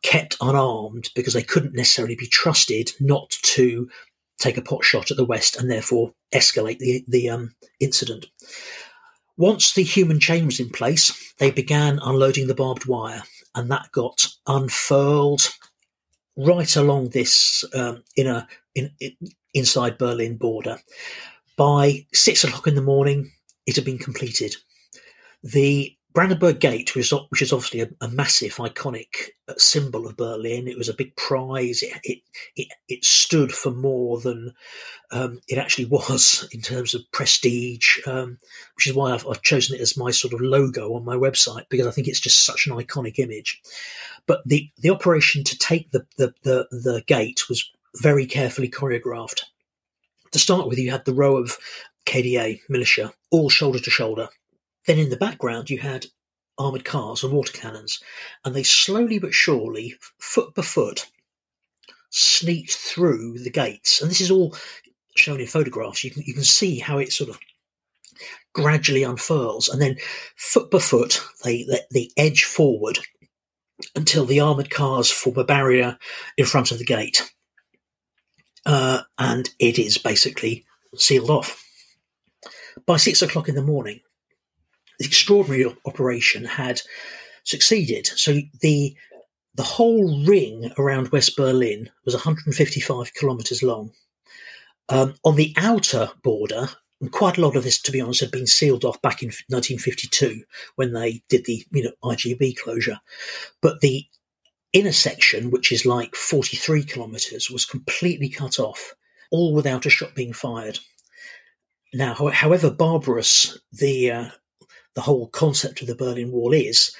[0.01, 3.89] kept unarmed because they couldn't necessarily be trusted not to
[4.39, 8.27] take a pot shot at the West and therefore escalate the the um, incident.
[9.37, 13.23] Once the human chain was in place, they began unloading the barbed wire,
[13.55, 15.49] and that got unfurled
[16.35, 19.11] right along this um, inner in, in,
[19.53, 20.79] inside Berlin border.
[21.55, 23.31] By six o'clock in the morning,
[23.65, 24.55] it had been completed.
[25.43, 30.76] The Brandenburg Gate, which is, obviously a, a, massive, iconic uh, symbol of Berlin, it
[30.76, 31.84] was a big prize.
[31.84, 32.22] It it
[32.55, 34.55] it, it stood for more than
[35.11, 38.39] um, it actually was in terms of prestige, um,
[38.76, 41.65] which is why I've, I've, chosen it as my sort of logo on my website
[41.70, 43.61] because I think it's just such an iconic image.
[44.26, 47.70] But the the operation to take the the the, the gate was
[48.01, 49.43] very carefully choreographed.
[50.32, 51.59] To start with, you had the row of
[52.07, 54.30] KDA militia, all shoulder to shoulder
[54.88, 56.07] then in the background, you had
[56.57, 58.01] armoured cars and water cannons,
[58.43, 61.07] and they slowly but surely, foot by foot,
[62.09, 64.01] sneaked through the gates.
[64.01, 64.55] And this is all
[65.15, 66.03] shown in photographs.
[66.03, 67.39] You can you can see how it sort of
[68.53, 69.97] gradually unfurls, and then
[70.35, 72.97] foot by foot, they they, they edge forward
[73.95, 75.97] until the armoured cars form a barrier
[76.38, 77.31] in front of the gate,
[78.65, 80.65] uh, and it is basically
[80.95, 81.63] sealed off.
[82.85, 83.99] By six o'clock in the morning,
[84.97, 86.81] this extraordinary operation had
[87.43, 88.07] succeeded.
[88.07, 88.95] So the
[89.55, 93.91] the whole ring around West Berlin was 155 kilometres long.
[94.89, 96.69] Um, on the outer border,
[97.01, 99.29] and quite a lot of this, to be honest, had been sealed off back in
[99.49, 100.43] 1952
[100.75, 102.99] when they did the you know IGB closure.
[103.61, 104.05] But the
[104.73, 108.93] inner section, which is like 43 kilometres, was completely cut off,
[109.31, 110.79] all without a shot being fired.
[111.93, 114.29] Now, however barbarous the uh,
[114.97, 116.91] the whole concept of the Berlin Wall is,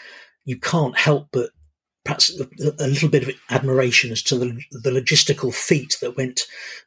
[0.46, 1.50] you can't help but
[2.06, 6.42] perhaps a, little bit of admiration as to the, the logistical feat that went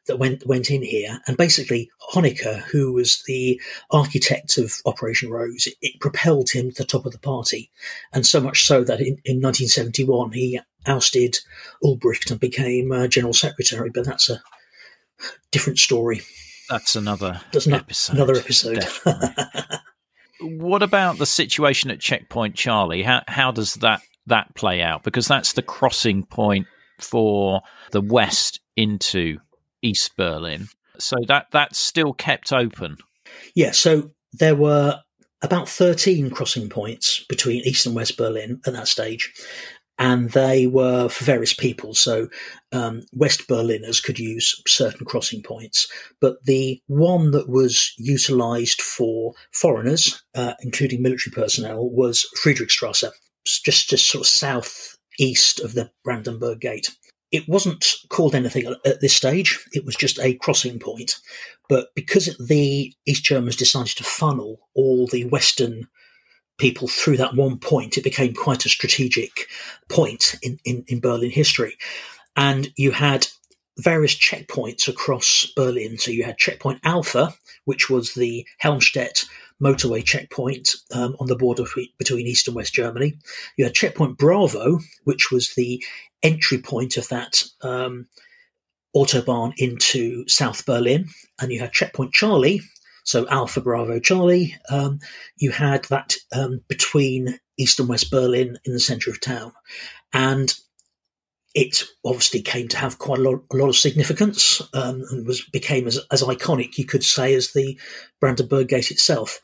[0.07, 1.19] that went went in here.
[1.27, 6.83] And basically, Honecker, who was the architect of Operation Rose, it, it propelled him to
[6.83, 7.69] the top of the party,
[8.13, 11.39] and so much so that in, in 1971 he ousted
[11.83, 13.89] Ulbricht and became uh, general secretary.
[13.93, 14.41] But that's a
[15.51, 16.21] different story.
[16.69, 18.15] That's another episode.
[18.15, 18.87] Another episode.
[20.41, 23.03] what about the situation at Checkpoint Charlie?
[23.03, 25.03] How how does that that play out?
[25.03, 26.67] Because that's the crossing point
[26.99, 27.61] for
[27.91, 29.37] the west into
[29.81, 30.67] East Berlin.
[30.99, 32.97] So that that's still kept open.
[33.55, 33.71] Yeah.
[33.71, 34.99] So there were
[35.41, 39.33] about 13 crossing points between East and West Berlin at that stage
[40.01, 41.93] and they were for various people.
[41.93, 42.27] So
[42.71, 45.87] um, West Berliners could use certain crossing points,
[46.19, 53.11] but the one that was utilised for foreigners, uh, including military personnel, was Friedrichstrasse,
[53.45, 56.89] just just sort of south east of the Brandenburg Gate.
[57.31, 59.63] It wasn't called anything at this stage.
[59.71, 61.15] It was just a crossing point.
[61.69, 65.87] But because the East Germans decided to funnel all the Western
[66.61, 67.97] people through that one point.
[67.97, 69.47] It became quite a strategic
[69.89, 71.75] point in, in, in Berlin history.
[72.35, 73.27] And you had
[73.79, 75.97] various checkpoints across Berlin.
[75.97, 77.33] So you had checkpoint Alpha,
[77.65, 79.25] which was the Helmstedt
[79.61, 81.63] motorway checkpoint um, on the border
[81.97, 83.13] between East and West Germany.
[83.57, 85.83] You had checkpoint Bravo, which was the
[86.21, 88.07] entry point of that um,
[88.95, 91.07] autobahn into South Berlin,
[91.39, 92.61] and you had checkpoint Charlie.
[93.03, 94.55] So Alpha Bravo Charlie.
[94.69, 94.99] Um,
[95.37, 99.53] you had that um, between East and West Berlin in the centre of town,
[100.13, 100.53] and
[101.53, 105.41] it obviously came to have quite a lot, a lot of significance um, and was
[105.41, 107.77] became as, as iconic, you could say, as the
[108.19, 109.41] Brandenburg Gate itself.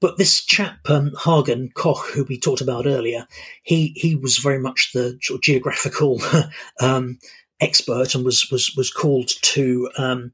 [0.00, 3.26] But this chap um, Hagen Koch, who we talked about earlier,
[3.62, 6.22] he he was very much the geographical
[6.80, 7.18] um,
[7.60, 10.32] expert and was was was called to um,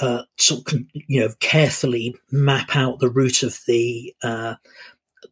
[0.00, 4.54] uh, sort of, you know carefully map out the route of the uh,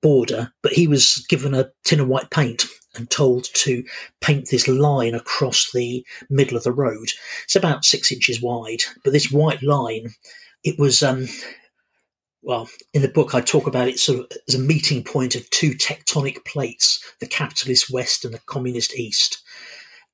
[0.00, 0.52] border.
[0.62, 3.84] But he was given a tin of white paint and told to
[4.20, 7.10] paint this line across the middle of the road.
[7.44, 10.10] It's about six inches wide, but this white line,
[10.62, 11.26] it was, um,
[12.42, 15.48] well, in the book, I talk about it sort of as a meeting point of
[15.50, 19.42] two tectonic plates, the capitalist West and the communist East,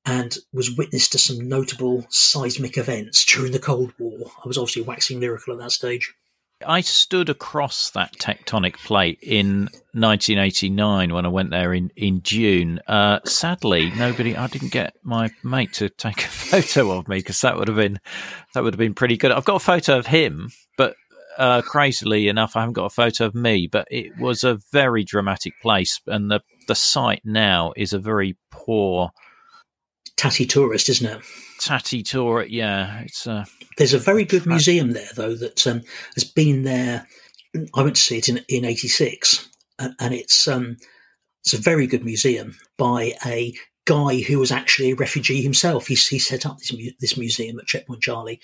[0.05, 4.31] and was witness to some notable seismic events during the Cold War.
[4.43, 6.13] I was obviously waxing lyrical at that stage.
[6.65, 12.81] I stood across that tectonic plate in 1989 when I went there in in June.
[12.85, 14.35] Uh, sadly, nobody.
[14.35, 17.77] I didn't get my mate to take a photo of me because that would have
[17.77, 17.99] been
[18.53, 19.31] that would have been pretty good.
[19.31, 20.95] I've got a photo of him, but
[21.37, 23.67] uh, crazily enough, I haven't got a photo of me.
[23.71, 28.37] But it was a very dramatic place, and the the site now is a very
[28.51, 29.11] poor
[30.19, 31.23] tatty tourist, isn't it?
[31.59, 32.99] Tatty tour, yeah.
[33.01, 33.45] It's uh,
[33.77, 35.81] there's a very good museum there though that um,
[36.15, 37.07] has been there.
[37.73, 39.49] I went to see it in in '86,
[39.79, 40.77] and, and it's um,
[41.43, 43.53] it's a very good museum by a
[43.85, 45.87] guy who was actually a refugee himself.
[45.87, 48.39] He, he set up this, this museum at Checkpoint Charlie.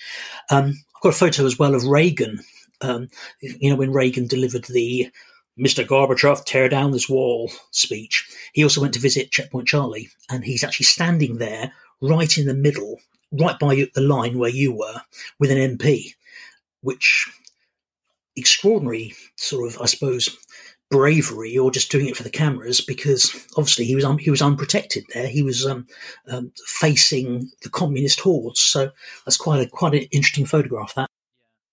[0.50, 2.40] Um, I've got a photo as well of Reagan.
[2.80, 3.08] Um,
[3.40, 5.10] you know when Reagan delivered the
[5.58, 5.86] Mr.
[5.86, 8.28] Gorbachev, tear down this wall speech.
[8.52, 12.54] He also went to visit Checkpoint Charlie, and he's actually standing there right in the
[12.54, 13.00] middle,
[13.32, 15.00] right by the line where you were,
[15.38, 16.14] with an MP,
[16.82, 17.28] which
[18.36, 20.36] extraordinary sort of, I suppose,
[20.90, 24.42] bravery or just doing it for the cameras because obviously he was un- he was
[24.42, 25.26] unprotected there.
[25.26, 25.86] He was um,
[26.28, 28.60] um, facing the communist hordes.
[28.60, 28.90] So
[29.24, 30.94] that's quite a quite an interesting photograph.
[30.94, 31.08] That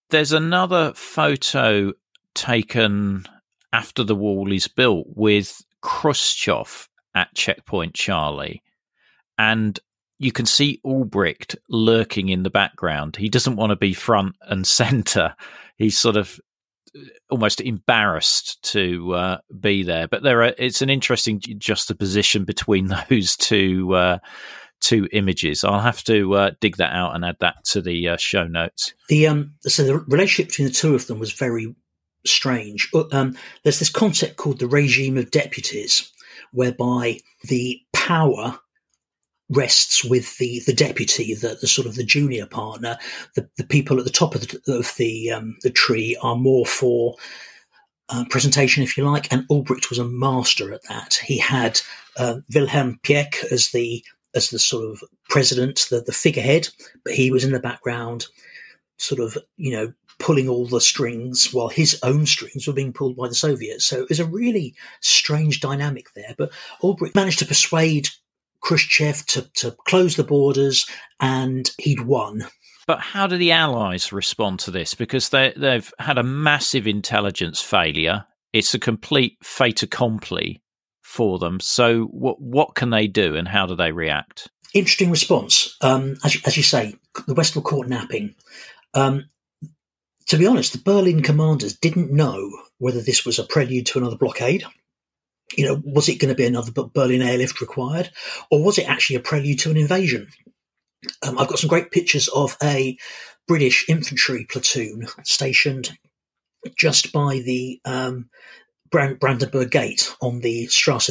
[0.10, 1.94] there's another photo
[2.34, 3.26] taken
[3.74, 8.64] after the wall is built with Khrushchev at Checkpoint Charlie.
[9.38, 9.80] And
[10.20, 13.16] you can see Ulbricht lurking in the background.
[13.16, 15.36] He doesn't want to be front and center.
[15.78, 16.40] He's sort of
[16.96, 20.08] uh, almost embarrassed to uh, be there.
[20.08, 24.20] But there are, it's an interesting juxtaposition between those two uh,
[24.82, 25.64] two images.
[25.64, 28.94] I'll have to uh, dig that out and add that to the uh, show notes.
[29.10, 31.74] The um, so the relationship between the two of them was very
[32.26, 32.90] strange.
[32.94, 36.12] Uh, um, there's this concept called the regime of deputies,
[36.52, 38.60] whereby the power
[39.50, 42.98] rests with the the deputy, the, the sort of the junior partner.
[43.36, 46.66] The, the people at the top of the, of the um, the tree are more
[46.66, 47.16] for
[48.10, 49.32] uh, presentation, if you like.
[49.32, 51.16] And Ulbricht was a master at that.
[51.26, 51.82] He had
[52.18, 54.04] uh, Wilhelm Pieck as the
[54.36, 56.70] as the sort of president, the, the figurehead,
[57.04, 58.28] but he was in the background,
[58.98, 59.94] sort of you know
[60.24, 63.84] pulling all the strings while his own strings were being pulled by the Soviets.
[63.84, 66.34] So it was a really strange dynamic there.
[66.38, 68.08] But Ulbricht managed to persuade
[68.62, 70.88] Khrushchev to, to close the borders
[71.20, 72.48] and he'd won.
[72.88, 74.94] But how do the Allies respond to this?
[74.94, 78.26] Because they, they've had a massive intelligence failure.
[78.54, 80.62] It's a complete fait accompli
[81.02, 81.60] for them.
[81.60, 84.50] So, what what can they do, and how do they react?
[84.74, 85.76] Interesting response.
[85.82, 86.96] Um, as, you, as you say,
[87.26, 88.36] the West were caught napping.
[88.94, 89.26] Um,
[90.28, 94.16] to be honest, the Berlin commanders didn't know whether this was a prelude to another
[94.16, 94.64] blockade.
[95.56, 98.10] You know, was it going to be another Berlin airlift required,
[98.50, 100.28] or was it actually a prelude to an invasion?
[101.22, 102.98] Um, I've got some great pictures of a
[103.48, 105.98] British infantry platoon stationed
[106.78, 108.30] just by the um,
[108.90, 111.10] Brandenburg Gate on the Strasse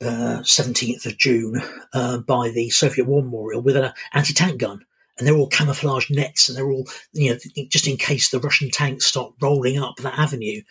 [0.00, 1.60] uh, 17th of June
[1.92, 4.84] uh, by the Soviet War Memorial with an anti tank gun
[5.18, 7.38] and they're all camouflage nets and they're all, you know,
[7.68, 10.62] just in case the Russian tanks start rolling up that avenue.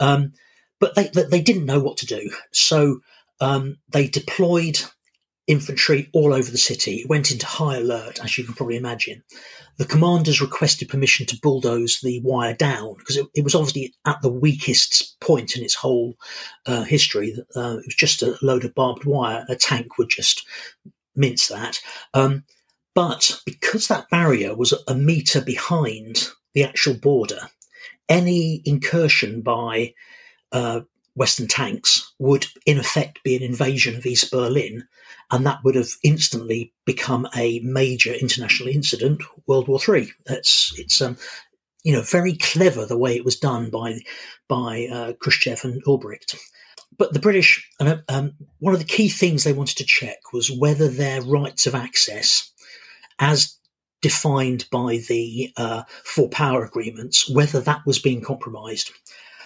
[0.00, 0.32] Um,
[0.80, 2.30] but they, they didn't know what to do.
[2.52, 3.00] So
[3.40, 4.80] um, they deployed
[5.48, 6.96] infantry all over the city.
[6.96, 9.24] It went into high alert, as you can probably imagine.
[9.78, 14.20] The commanders requested permission to bulldoze the wire down because it, it was obviously at
[14.22, 16.16] the weakest point in its whole
[16.66, 17.34] uh, history.
[17.56, 19.46] Uh, it was just a load of barbed wire.
[19.48, 20.46] A tank would just
[21.16, 21.80] mince that.
[22.12, 22.44] Um,
[22.98, 27.42] But because that barrier was a metre behind the actual border,
[28.08, 29.94] any incursion by
[30.50, 30.80] uh,
[31.14, 34.88] Western tanks would, in effect, be an invasion of East Berlin,
[35.30, 40.10] and that would have instantly become a major international incident, World War Three.
[40.26, 41.16] It's it's um,
[41.84, 44.00] you know very clever the way it was done by
[44.48, 46.34] by uh, Khrushchev and Ulbricht.
[46.98, 47.64] But the British,
[48.08, 51.76] um, one of the key things they wanted to check was whether their rights of
[51.76, 52.50] access,
[53.18, 53.58] as
[54.00, 58.92] defined by the uh, four power agreements, whether that was being compromised.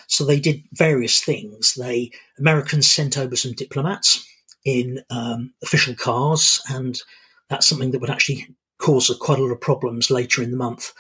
[0.09, 1.75] So they did various things.
[1.75, 4.27] They Americans sent over some diplomats
[4.65, 7.01] in um, official cars, and
[7.49, 10.93] that's something that would actually cause quite a lot of problems later in the month.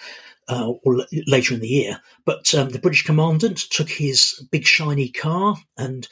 [0.48, 2.00] Uh, or l- later in the year.
[2.26, 6.08] But um, the British commandant took his big shiny car and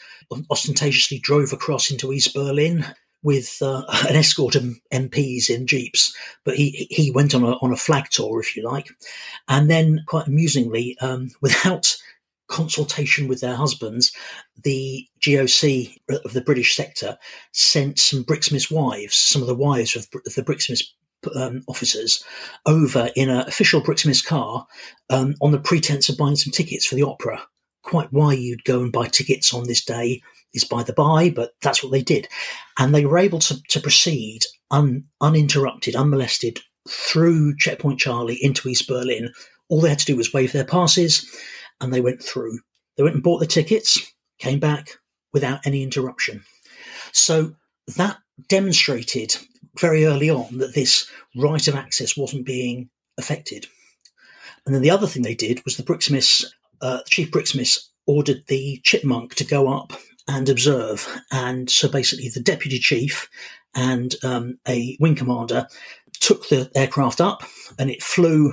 [0.50, 2.86] ostentatiously drove across into East Berlin
[3.22, 6.14] with uh, an escort of MPs in jeeps.
[6.44, 8.88] But he he went on a on a flag tour, if you like,
[9.48, 11.96] and then quite amusingly, um, without
[12.48, 14.12] consultation with their husbands,
[14.64, 17.16] the GOC of the British sector
[17.52, 20.82] sent some BRIXMIS' wives, some of the wives of the BRIXMIS'
[21.36, 22.24] um, officers,
[22.66, 24.66] over in an official BRIXMIS' car
[25.10, 27.40] um, on the pretense of buying some tickets for the opera.
[27.82, 30.20] Quite why you'd go and buy tickets on this day
[30.54, 32.28] is by the by, but that's what they did.
[32.78, 34.40] And they were able to, to proceed
[34.70, 39.32] un, uninterrupted, unmolested through Checkpoint Charlie into East Berlin.
[39.68, 41.28] All they had to do was wave their passes
[41.80, 42.58] and they went through.
[42.96, 44.00] They went and bought the tickets,
[44.38, 44.98] came back
[45.32, 46.44] without any interruption.
[47.12, 47.54] So
[47.96, 49.36] that demonstrated
[49.78, 53.66] very early on that this right of access wasn't being affected.
[54.66, 56.44] And then the other thing they did was the BRIXMIS,
[56.82, 59.92] uh, the chief BRIXMIS ordered the chipmunk to go up
[60.30, 61.08] and observe.
[61.32, 63.28] And so basically the deputy chief
[63.74, 65.66] and um, a wing commander
[66.20, 67.42] took the aircraft up
[67.78, 68.52] and it flew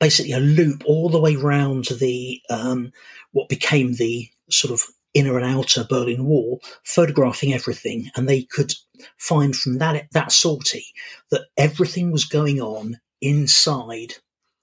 [0.00, 2.92] basically a loop all the way round the um,
[3.32, 4.82] what became the sort of
[5.12, 8.72] inner and outer Berlin Wall, photographing everything, and they could
[9.18, 10.86] find from that that sortie
[11.30, 14.14] that everything was going on inside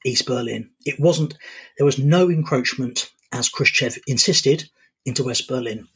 [0.04, 0.72] East Berlin.
[0.86, 1.38] It wasn't
[1.78, 4.70] there was no encroachment, as Khrushchev insisted,
[5.06, 5.88] into West Berlin,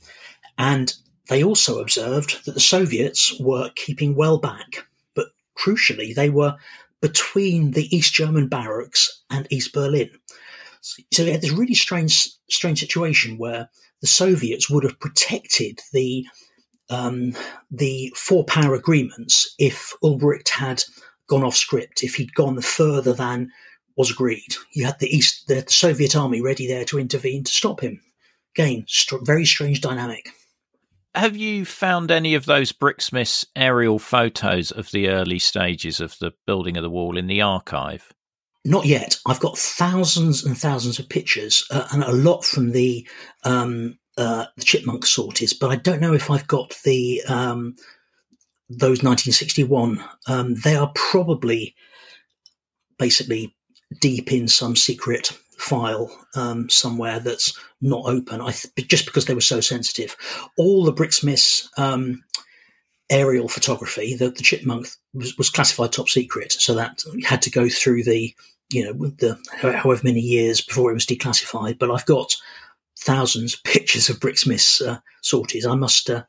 [0.57, 0.93] and
[1.29, 4.85] they also observed that the Soviets were keeping well back,
[5.15, 5.27] but
[5.57, 6.55] crucially, they were
[7.01, 10.09] between the East German barracks and East Berlin.
[10.81, 13.69] So, we had this really strange, strange situation where
[14.01, 16.25] the Soviets would have protected the
[16.89, 17.33] um,
[17.71, 20.83] the four power agreements if Ulbricht had
[21.27, 23.49] gone off script, if he'd gone further than
[23.95, 24.55] was agreed.
[24.73, 28.01] You had the East, the Soviet army ready there to intervene to stop him.
[28.55, 30.29] Again, st- very strange dynamic.
[31.15, 36.33] Have you found any of those BRIXMIS aerial photos of the early stages of the
[36.47, 38.11] building of the wall in the archive?
[38.65, 39.19] Not yet.
[39.27, 43.07] I've got thousands and thousands of pictures, uh, and a lot from the
[43.43, 47.75] um, uh, the chipmunk sorties, but I don't know if I've got the um,
[48.69, 50.03] those 1961.
[50.27, 51.75] Um, they are probably
[52.97, 53.55] basically
[53.99, 58.41] deep in some secret file um, somewhere that's not open.
[58.41, 60.15] I th- just because they were so sensitive.
[60.57, 62.23] All the BRIXMIS um,
[63.09, 67.69] aerial photography, the, the chipmunk was, was, classified top secret, so that had to go
[67.69, 68.33] through the
[68.69, 71.77] you know the however many years before it was declassified.
[71.79, 72.35] But I've got
[72.99, 75.65] thousands of pictures of BRIXMIS uh, sorties.
[75.65, 76.09] I must.
[76.09, 76.23] Uh,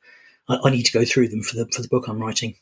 [0.49, 2.55] I, I need to go through them for the for the book I'm writing.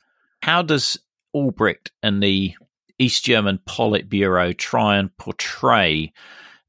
[0.42, 0.98] How does
[1.34, 2.54] Ulbricht and the
[2.98, 6.12] East German Politburo try and portray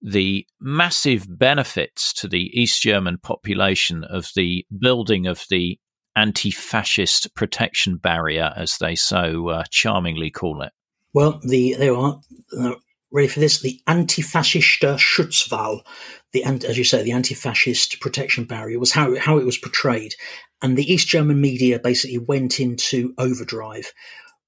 [0.04, 5.80] the massive benefits to the East German population of the building of the
[6.16, 10.74] anti fascist protection barrier, as they so uh, charmingly call it?
[11.14, 12.20] Well, the there are.
[12.58, 12.76] Uh,
[13.14, 13.62] ready for this?
[13.62, 15.86] The anti-fascist Schutzwall,
[16.34, 20.16] the as you say, the anti-fascist protection barrier was how how it was portrayed,
[20.62, 23.94] and the East German media basically went into overdrive.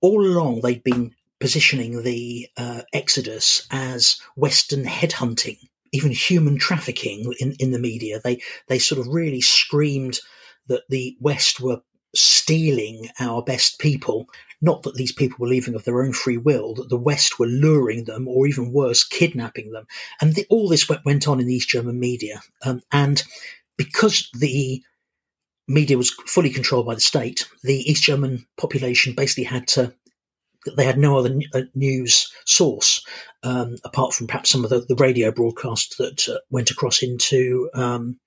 [0.01, 5.57] All along, they'd been positioning the uh, Exodus as Western headhunting,
[5.91, 8.19] even human trafficking in, in the media.
[8.23, 10.19] They they sort of really screamed
[10.67, 11.81] that the West were
[12.15, 14.27] stealing our best people.
[14.61, 17.45] Not that these people were leaving of their own free will, that the West were
[17.45, 19.85] luring them, or even worse, kidnapping them.
[20.21, 22.41] And the, all this went on in the East German media.
[22.63, 23.21] Um, and
[23.77, 24.81] because the
[25.67, 29.93] media was fully controlled by the state, the East German population basically had to
[30.75, 33.05] they had no other uh, news source
[33.43, 37.69] um, apart from perhaps some of the, the radio broadcasts that uh, went across into
[37.73, 38.19] um,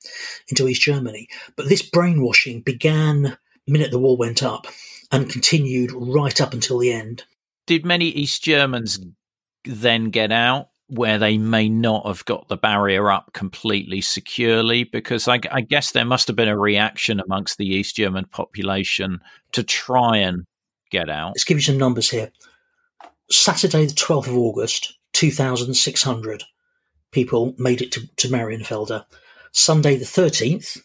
[0.49, 1.29] into East Germany.
[1.57, 4.67] But this brainwashing began the minute the wall went up
[5.11, 7.25] and continued right up until the end.
[7.67, 9.01] Did many East Germans
[9.65, 14.85] then get out where they may not have got the barrier up completely securely?
[14.85, 19.21] Because I, I guess there must have been a reaction amongst the East German population
[19.53, 20.45] to try and
[20.91, 21.31] get out.
[21.31, 22.31] Let's give you some numbers here.
[23.31, 26.45] Saturday, the 12th of August, 2,600
[27.13, 29.05] people made it to, to Marienfelde.
[29.53, 30.77] Sunday, the 13th,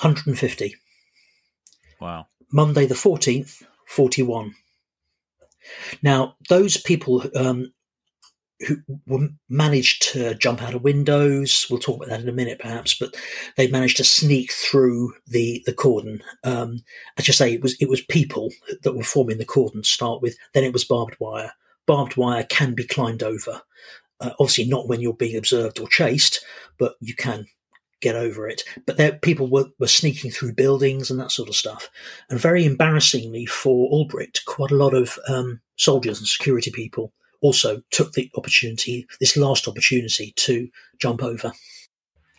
[0.00, 0.74] 150.
[2.00, 2.26] Wow.
[2.52, 4.54] Monday, the 14th, 41.
[6.02, 7.72] Now, those people um,
[8.60, 12.94] who managed to jump out of windows, we'll talk about that in a minute perhaps,
[12.94, 13.14] but
[13.56, 16.22] they managed to sneak through the, the cordon.
[16.44, 16.84] Um,
[17.18, 18.50] as you say, it was, it was people
[18.82, 21.52] that were forming the cordon to start with, then it was barbed wire.
[21.86, 23.60] Barbed wire can be climbed over.
[24.20, 26.44] Uh, obviously, not when you're being observed or chased,
[26.78, 27.46] but you can
[28.00, 28.62] get over it.
[28.86, 31.90] But there, people were, were sneaking through buildings and that sort of stuff.
[32.30, 37.12] And very embarrassingly for Ulbricht, quite a lot of um, soldiers and security people
[37.44, 40.66] also took the opportunity, this last opportunity, to
[40.98, 41.52] jump over.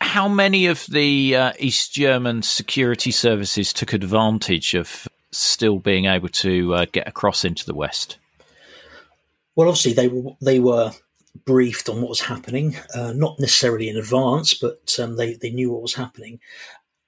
[0.00, 6.28] How many of the uh, East German security services took advantage of still being able
[6.28, 8.18] to uh, get across into the West?
[9.54, 10.90] Well, obviously they were they were
[11.44, 15.70] briefed on what was happening, uh, not necessarily in advance, but um, they, they knew
[15.70, 16.40] what was happening.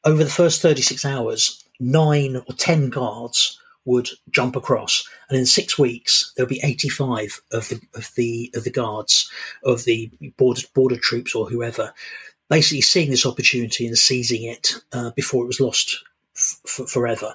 [0.05, 3.59] Over the first 36 hours, nine or 10 guards
[3.89, 8.65] would jump across, and in six weeks there'll be 85 of the of the of
[8.65, 9.31] the guards
[9.65, 11.93] of the border border troops or whoever,
[12.49, 16.05] basically seeing this opportunity and seizing it uh, before it was lost
[16.37, 17.35] f- forever.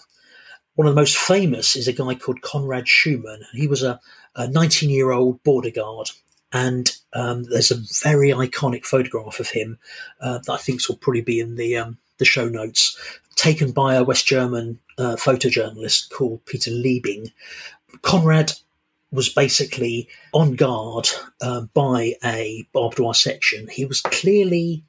[0.75, 3.41] One of the most famous is a guy called Conrad Schumann.
[3.53, 3.99] He was a
[4.37, 6.09] 19 year old border guard
[6.53, 9.79] and um, there's a very iconic photograph of him
[10.21, 12.95] uh, that I think will probably be in the um, the show notes,
[13.35, 17.31] taken by a West German uh, photojournalist called Peter Leibing.
[18.01, 18.53] Conrad
[19.11, 21.07] was basically on guard
[21.41, 23.67] uh, by a barbed wire section.
[23.67, 24.83] He was clearly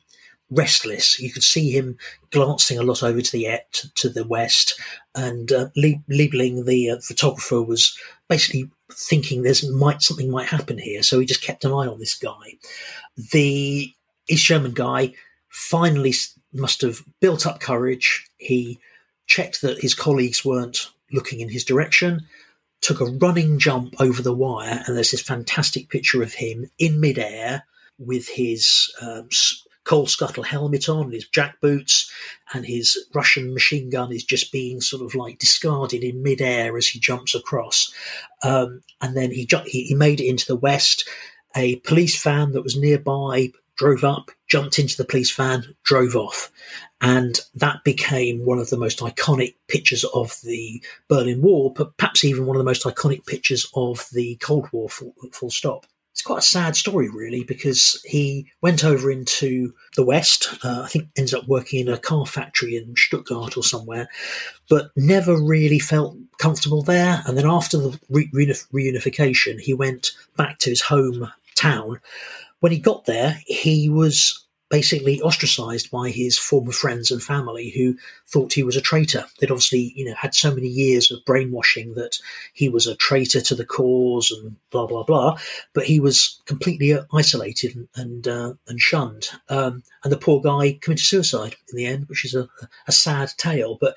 [0.51, 1.19] restless.
[1.19, 1.99] You could see him
[2.31, 4.81] glancing a lot over to the to, to the west,
[5.15, 7.97] and uh, Liebling, the uh, photographer, was
[8.29, 11.03] basically thinking there's might something might happen here.
[11.03, 12.59] So he just kept an eye on this guy.
[13.33, 13.93] The
[14.29, 15.15] East German guy
[15.49, 16.15] finally
[16.55, 18.27] must have built up courage.
[18.39, 18.79] He
[19.27, 22.27] checked that his colleagues weren't looking in his direction,
[22.81, 27.01] took a running jump over the wire, and there's this fantastic picture of him in
[27.01, 27.65] midair
[27.99, 29.29] with his um,
[29.85, 32.11] coal scuttle helmet on, his jack boots,
[32.53, 36.89] and his Russian machine gun is just being sort of like discarded in midair as
[36.89, 37.93] he jumps across.
[38.43, 41.09] Um, and then he, he he made it into the west.
[41.57, 46.51] A police van that was nearby drove up, jumped into the police van, drove off.
[47.01, 52.25] And that became one of the most iconic pictures of the Berlin Wall, but perhaps
[52.25, 56.23] even one of the most iconic pictures of the Cold War, full, full stop it's
[56.23, 60.47] quite a sad story, really, because he went over into the West.
[60.63, 64.09] Uh, I think ends up working in a car factory in Stuttgart or somewhere,
[64.71, 67.25] but never really felt comfortable there.
[67.27, 71.99] And then after the re- reunification, he went back to his home town.
[72.65, 77.95] When he got there, he was basically ostracized by his former friends and family who
[78.27, 79.27] thought he was a traitor.
[79.39, 82.17] They'd obviously, you know, had so many years of brainwashing that
[82.55, 85.39] he was a traitor to the cause and blah blah blah.
[85.75, 89.29] But he was completely isolated and and, uh, and shunned.
[89.51, 92.49] Um, and the poor guy committed suicide in the end, which is a,
[92.89, 93.77] a sad tale.
[93.79, 93.95] But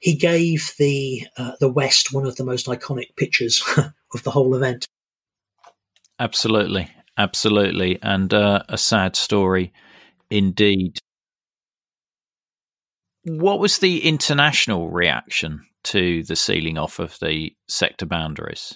[0.00, 3.62] he gave the uh, the West one of the most iconic pictures
[4.12, 4.88] of the whole event.
[6.18, 9.72] Absolutely, absolutely, and uh, a sad story
[10.30, 10.98] Indeed.
[13.24, 18.74] What was the international reaction to the sealing off of the sector boundaries?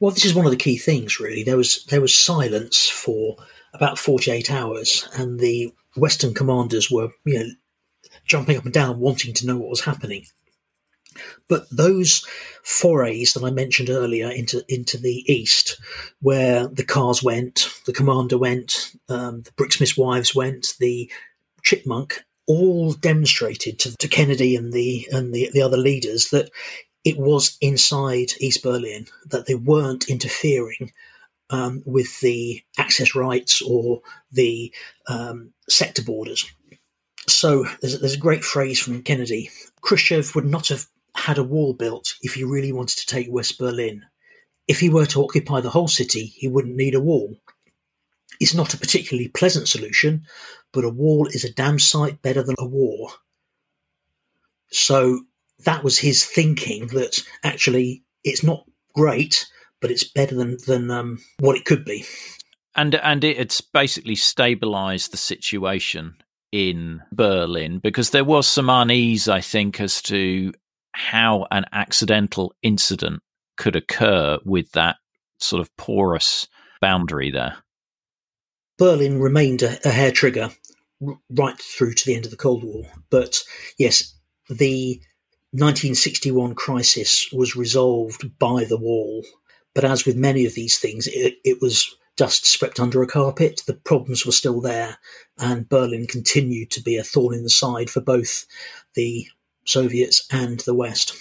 [0.00, 1.42] Well, this is one of the key things, really.
[1.42, 3.36] There was there was silence for
[3.74, 7.48] about forty eight hours, and the Western commanders were, you know,
[8.24, 10.24] jumping up and down, wanting to know what was happening.
[11.48, 12.26] But those
[12.62, 15.80] forays that I mentioned earlier into into the east,
[16.20, 21.10] where the cars went, the commander went, um, the BRIXMIS' wives went, the
[21.62, 26.50] chipmunk, all demonstrated to, to Kennedy and the and the, the other leaders that
[27.04, 30.92] it was inside East Berlin that they weren't interfering
[31.50, 34.00] um, with the access rights or
[34.30, 34.72] the
[35.06, 36.50] um, sector borders.
[37.26, 39.50] So there's, there's, a great phrase from Kennedy.
[39.82, 40.86] Khrushchev would not have
[41.18, 44.04] had a wall built if he really wanted to take West Berlin.
[44.66, 47.36] If he were to occupy the whole city, he wouldn't need a wall.
[48.40, 50.26] It's not a particularly pleasant solution,
[50.72, 53.10] but a wall is a damn sight better than a war.
[54.70, 55.22] So
[55.64, 58.64] that was his thinking that actually it's not
[58.94, 59.46] great,
[59.80, 62.04] but it's better than than um, what it could be.
[62.76, 66.16] And and it's basically stabilised the situation
[66.52, 70.52] in Berlin because there was some unease, I think, as to
[70.98, 73.22] how an accidental incident
[73.56, 74.96] could occur with that
[75.38, 76.48] sort of porous
[76.80, 77.56] boundary there.
[78.78, 80.50] Berlin remained a, a hair trigger
[81.30, 82.84] right through to the end of the Cold War.
[83.10, 83.42] But
[83.78, 84.14] yes,
[84.48, 85.00] the
[85.52, 89.24] 1961 crisis was resolved by the wall.
[89.74, 93.62] But as with many of these things, it, it was dust swept under a carpet.
[93.66, 94.98] The problems were still there,
[95.38, 98.44] and Berlin continued to be a thorn in the side for both
[98.94, 99.26] the
[99.68, 101.14] Soviets and the West.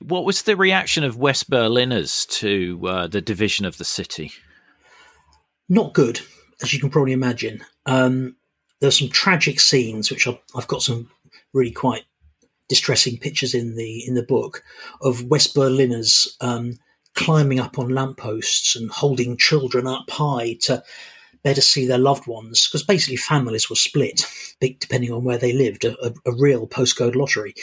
[0.00, 4.32] What was the reaction of West Berliners to uh, the division of the city?
[5.68, 6.20] Not good,
[6.62, 7.64] as you can probably imagine.
[7.86, 8.36] Um,
[8.80, 11.10] there are some tragic scenes, which I've, I've got some
[11.52, 12.04] really quite
[12.68, 14.62] distressing pictures in the in the book
[15.00, 16.78] of West Berliners um,
[17.14, 20.82] climbing up on lampposts and holding children up high to
[21.42, 24.26] better see their loved ones because basically families were split
[24.60, 27.54] depending on where they lived a, a, a real postcode lottery.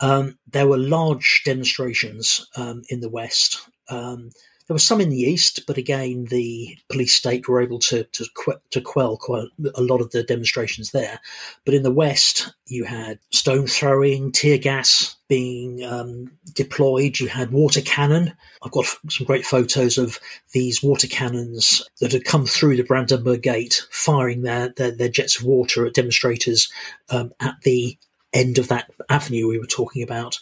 [0.00, 4.30] Um, there were large demonstrations um, in the west um,
[4.66, 8.26] there was some in the east, but again, the police state were able to to,
[8.70, 11.20] to quell quite a lot of the demonstrations there.
[11.64, 17.20] But in the west, you had stone throwing, tear gas being um, deployed.
[17.20, 18.32] You had water cannon.
[18.62, 20.18] I've got some great photos of
[20.52, 25.38] these water cannons that had come through the Brandenburg Gate, firing their their, their jets
[25.38, 26.70] of water at demonstrators
[27.10, 27.96] um, at the
[28.32, 30.38] end of that avenue we were talking about.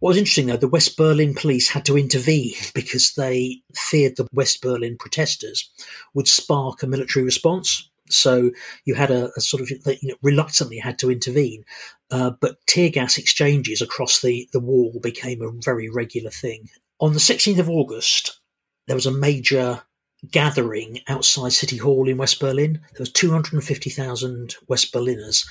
[0.00, 4.28] What was interesting though, the West Berlin police had to intervene because they feared the
[4.32, 5.70] West Berlin protesters
[6.14, 7.88] would spark a military response.
[8.08, 8.52] So
[8.84, 11.64] you had a, a sort of you know, reluctantly had to intervene,
[12.10, 16.68] uh, but tear gas exchanges across the, the wall became a very regular thing.
[17.00, 18.40] On the 16th of August,
[18.86, 19.82] there was a major
[20.30, 22.80] gathering outside City Hall in West Berlin.
[22.92, 25.44] There was 250,000 West Berliners,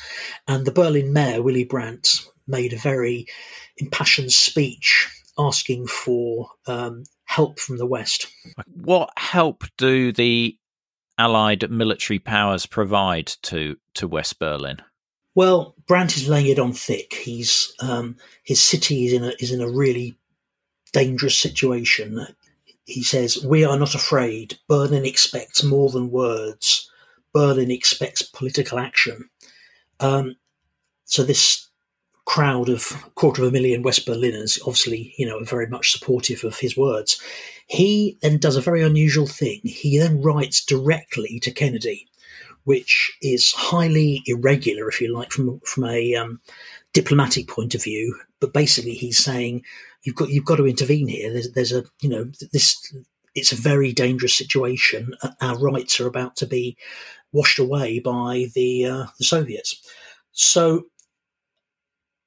[0.48, 3.28] and the Berlin mayor Willy Brandt made a very
[3.78, 8.28] impassioned speech asking for um, help from the West.
[8.74, 10.58] What help do the
[11.18, 14.82] Allied military powers provide to to West Berlin?
[15.34, 17.14] Well, Brandt is laying it on thick.
[17.14, 20.18] He's um, his city is in a is in a really
[20.92, 22.28] dangerous situation.
[22.86, 24.58] He says, "We are not afraid.
[24.68, 26.90] Berlin expects more than words.
[27.34, 29.30] Berlin expects political action."
[30.02, 30.36] Um,
[31.06, 31.65] so this
[32.26, 36.58] crowd of quarter of a million West Berliners, obviously, you know, very much supportive of
[36.58, 37.22] his words.
[37.68, 39.62] He then does a very unusual thing.
[39.64, 42.08] He then writes directly to Kennedy,
[42.64, 46.42] which is highly irregular, if you like, from from a um,
[46.94, 48.20] diplomatic point of view.
[48.40, 49.64] But basically, he's saying
[50.04, 51.32] you've got you've got to intervene here.
[51.32, 52.94] There's, there's a you know this
[53.36, 55.14] it's a very dangerous situation.
[55.42, 56.78] Our rights are about to be
[57.32, 59.82] washed away by the uh, the Soviets.
[60.32, 60.86] So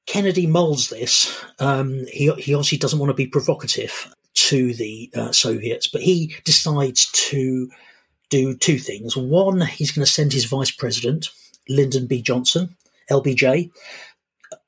[0.08, 1.38] Kennedy molds this.
[1.58, 6.34] Um, he, he obviously doesn't want to be provocative to the uh, Soviets, but he
[6.44, 7.70] decides to
[8.30, 9.18] do two things.
[9.18, 11.28] One, he's going to send his vice president,
[11.68, 12.22] Lyndon B.
[12.22, 12.74] Johnson,
[13.10, 13.70] LBJ,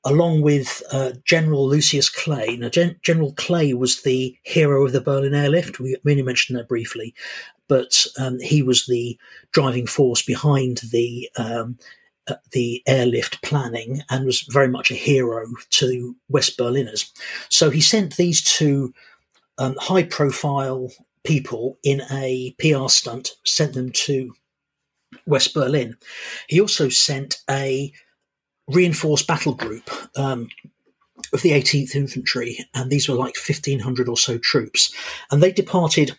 [0.05, 2.55] along with uh, General Lucius Clay.
[2.55, 5.79] Now, Gen- General Clay was the hero of the Berlin airlift.
[5.79, 7.15] We only mentioned that briefly,
[7.67, 9.17] but um, he was the
[9.53, 11.79] driving force behind the um,
[12.51, 17.11] the airlift planning and was very much a hero to West Berliners.
[17.49, 18.93] So he sent these two
[19.57, 20.89] um, high profile
[21.23, 24.33] people in a PR stunt, sent them to
[25.25, 25.97] West Berlin.
[26.47, 27.91] He also sent a
[28.67, 30.49] reinforced battle group um,
[31.33, 34.93] of the 18th Infantry, and these were like 1,500 or so troops.
[35.29, 36.17] And they departed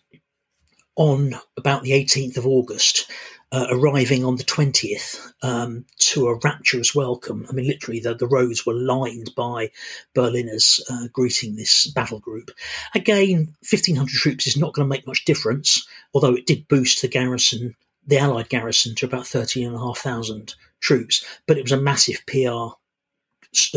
[0.96, 3.10] on about the 18th of August
[3.52, 7.46] uh, arriving on the 20th um, to a rapturous welcome.
[7.48, 9.70] I mean, literally, the, the roads were lined by
[10.14, 12.50] Berliners uh, greeting this battle group.
[12.94, 17.08] Again, 1,500 troops is not going to make much difference, although it did boost the
[17.08, 17.76] garrison,
[18.06, 21.24] the Allied garrison, to about 13,500 troops.
[21.46, 22.74] But it was a massive PR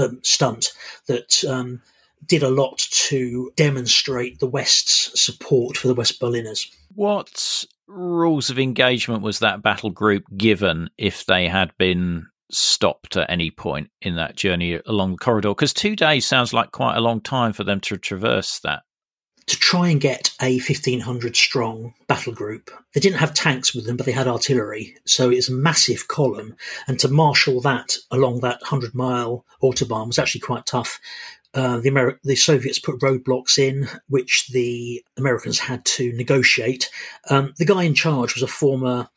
[0.01, 0.71] um, stunt
[1.07, 1.81] that um,
[2.25, 6.71] did a lot to demonstrate the West's support for the West Berliners.
[6.95, 13.29] What rules of engagement was that battle group given if they had been stopped at
[13.29, 15.49] any point in that journey along the corridor?
[15.49, 18.83] Because two days sounds like quite a long time for them to traverse that.
[19.47, 23.95] To try and get a 1500 strong battle group, they didn't have tanks with them,
[23.95, 24.95] but they had artillery.
[25.05, 26.55] So it's a massive column.
[26.87, 30.99] And to marshal that along that 100 mile autobahn was actually quite tough.
[31.55, 36.89] Uh, the, Ameri- the Soviets put roadblocks in, which the Americans had to negotiate.
[37.29, 39.07] Um, the guy in charge was a former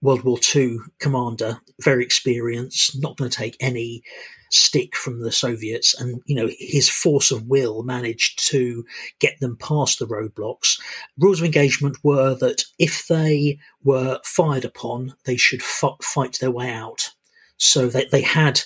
[0.00, 4.02] World War II commander, very experienced, not going to take any
[4.50, 5.98] stick from the Soviets.
[5.98, 8.84] And, you know, his force of will managed to
[9.18, 10.80] get them past the roadblocks.
[11.18, 16.50] Rules of engagement were that if they were fired upon, they should f- fight their
[16.50, 17.10] way out.
[17.56, 18.60] So they, they had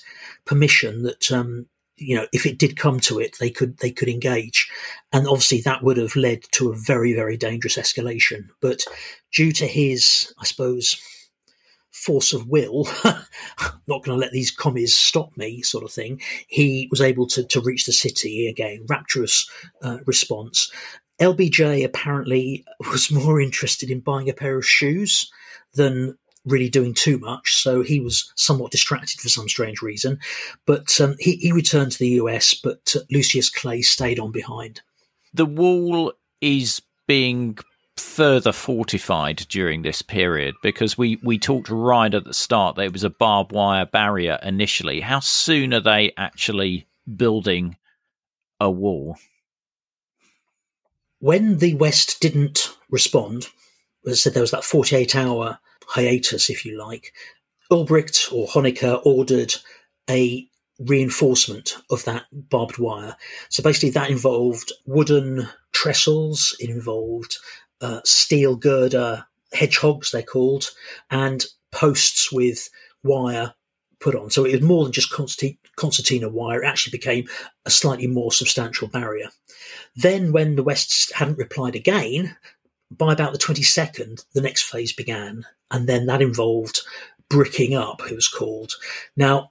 [0.44, 1.66] permission that, um,
[1.98, 4.70] you know, if it did come to it, they could they could engage,
[5.12, 8.48] and obviously that would have led to a very very dangerous escalation.
[8.60, 8.84] But
[9.32, 10.96] due to his, I suppose,
[11.92, 12.86] force of will,
[13.86, 17.44] not going to let these commies stop me, sort of thing, he was able to,
[17.44, 18.86] to reach the city again.
[18.88, 19.48] Rapturous
[19.82, 20.70] uh, response.
[21.20, 25.30] LBJ apparently was more interested in buying a pair of shoes
[25.74, 26.16] than
[26.48, 30.18] really doing too much, so he was somewhat distracted for some strange reason.
[30.66, 34.80] But um, he, he returned to the US, but uh, Lucius Clay stayed on behind.
[35.32, 37.58] The wall is being
[37.96, 42.92] further fortified during this period because we, we talked right at the start that it
[42.92, 45.00] was a barbed wire barrier initially.
[45.00, 47.76] How soon are they actually building
[48.60, 49.16] a wall?
[51.20, 53.48] When the West didn't respond,
[54.06, 55.58] as I said, there was that 48 hour
[55.88, 57.12] hiatus, if you like.
[57.70, 59.54] Ulbricht or Honecker ordered
[60.08, 60.48] a
[60.78, 63.16] reinforcement of that barbed wire.
[63.48, 67.36] So basically, that involved wooden trestles, it involved
[67.80, 70.70] uh, steel girder hedgehogs, they're called,
[71.10, 72.68] and posts with
[73.02, 73.54] wire
[74.00, 74.30] put on.
[74.30, 75.12] So it was more than just
[75.76, 76.62] concertina wire.
[76.62, 77.26] It actually became
[77.66, 79.30] a slightly more substantial barrier.
[79.96, 82.36] Then, when the West hadn't replied again,
[82.90, 85.44] by about the 22nd, the next phase began.
[85.70, 86.80] And then that involved
[87.28, 88.72] bricking up, it was called.
[89.16, 89.50] Now,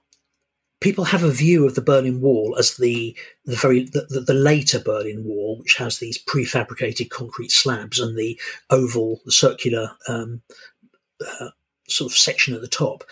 [0.80, 4.78] people have a view of the Berlin Wall as the the very the, the, later
[4.78, 8.38] Berlin Wall, which has these prefabricated concrete slabs and the
[8.70, 10.42] oval, the circular um,
[11.20, 11.50] uh,
[11.88, 13.04] sort of section at the top.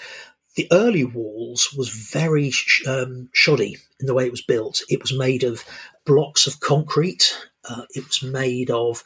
[0.57, 2.51] The early walls was very
[2.89, 4.81] um, shoddy in the way it was built.
[4.89, 5.65] It was made of
[6.07, 7.37] blocks of concrete.
[7.69, 9.03] Uh, it was made of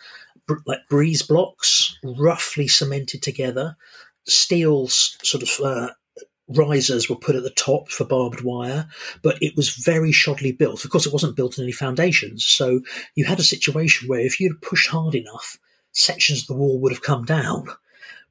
[0.66, 3.76] like breeze blocks, roughly cemented together.
[4.26, 5.90] Steel sort of uh,
[6.48, 8.88] risers were put at the top for barbed wire,
[9.22, 10.84] but it was very shoddily built.
[10.84, 12.44] Of course, it wasn't built on any foundations.
[12.44, 12.80] So
[13.14, 15.58] you had a situation where if you'd pushed hard enough,
[15.92, 17.66] sections of the wall would have come down.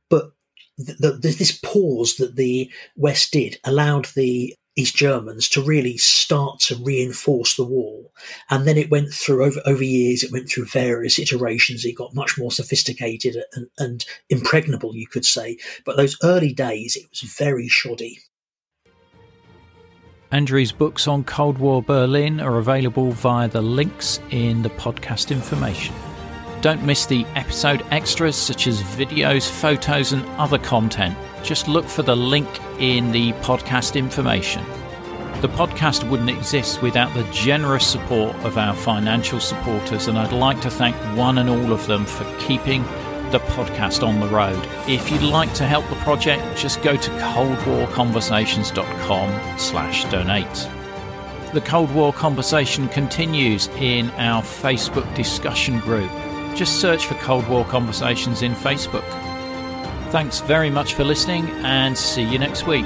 [0.09, 0.31] But
[0.77, 6.59] the, the, this pause that the West did allowed the East Germans to really start
[6.61, 8.11] to reinforce the wall.
[8.49, 11.83] And then it went through over, over years, it went through various iterations.
[11.83, 15.57] It got much more sophisticated and, and impregnable, you could say.
[15.85, 18.19] But those early days, it was very shoddy.
[20.31, 25.95] Andrew's books on Cold War Berlin are available via the links in the podcast information.
[26.61, 31.17] Don't miss the episode extras such as videos, photos, and other content.
[31.43, 32.47] Just look for the link
[32.79, 34.63] in the podcast information.
[35.41, 40.59] The podcast wouldn't exist without the generous support of our financial supporters, and I'd like
[40.61, 42.83] to thank one and all of them for keeping
[43.31, 44.59] the podcast on the road.
[44.87, 50.67] If you'd like to help the project, just go to coldwarconversations.com slash donate.
[51.53, 56.11] The Cold War conversation continues in our Facebook discussion group.
[56.55, 59.05] Just search for Cold War Conversations in Facebook.
[60.11, 62.85] Thanks very much for listening and see you next week.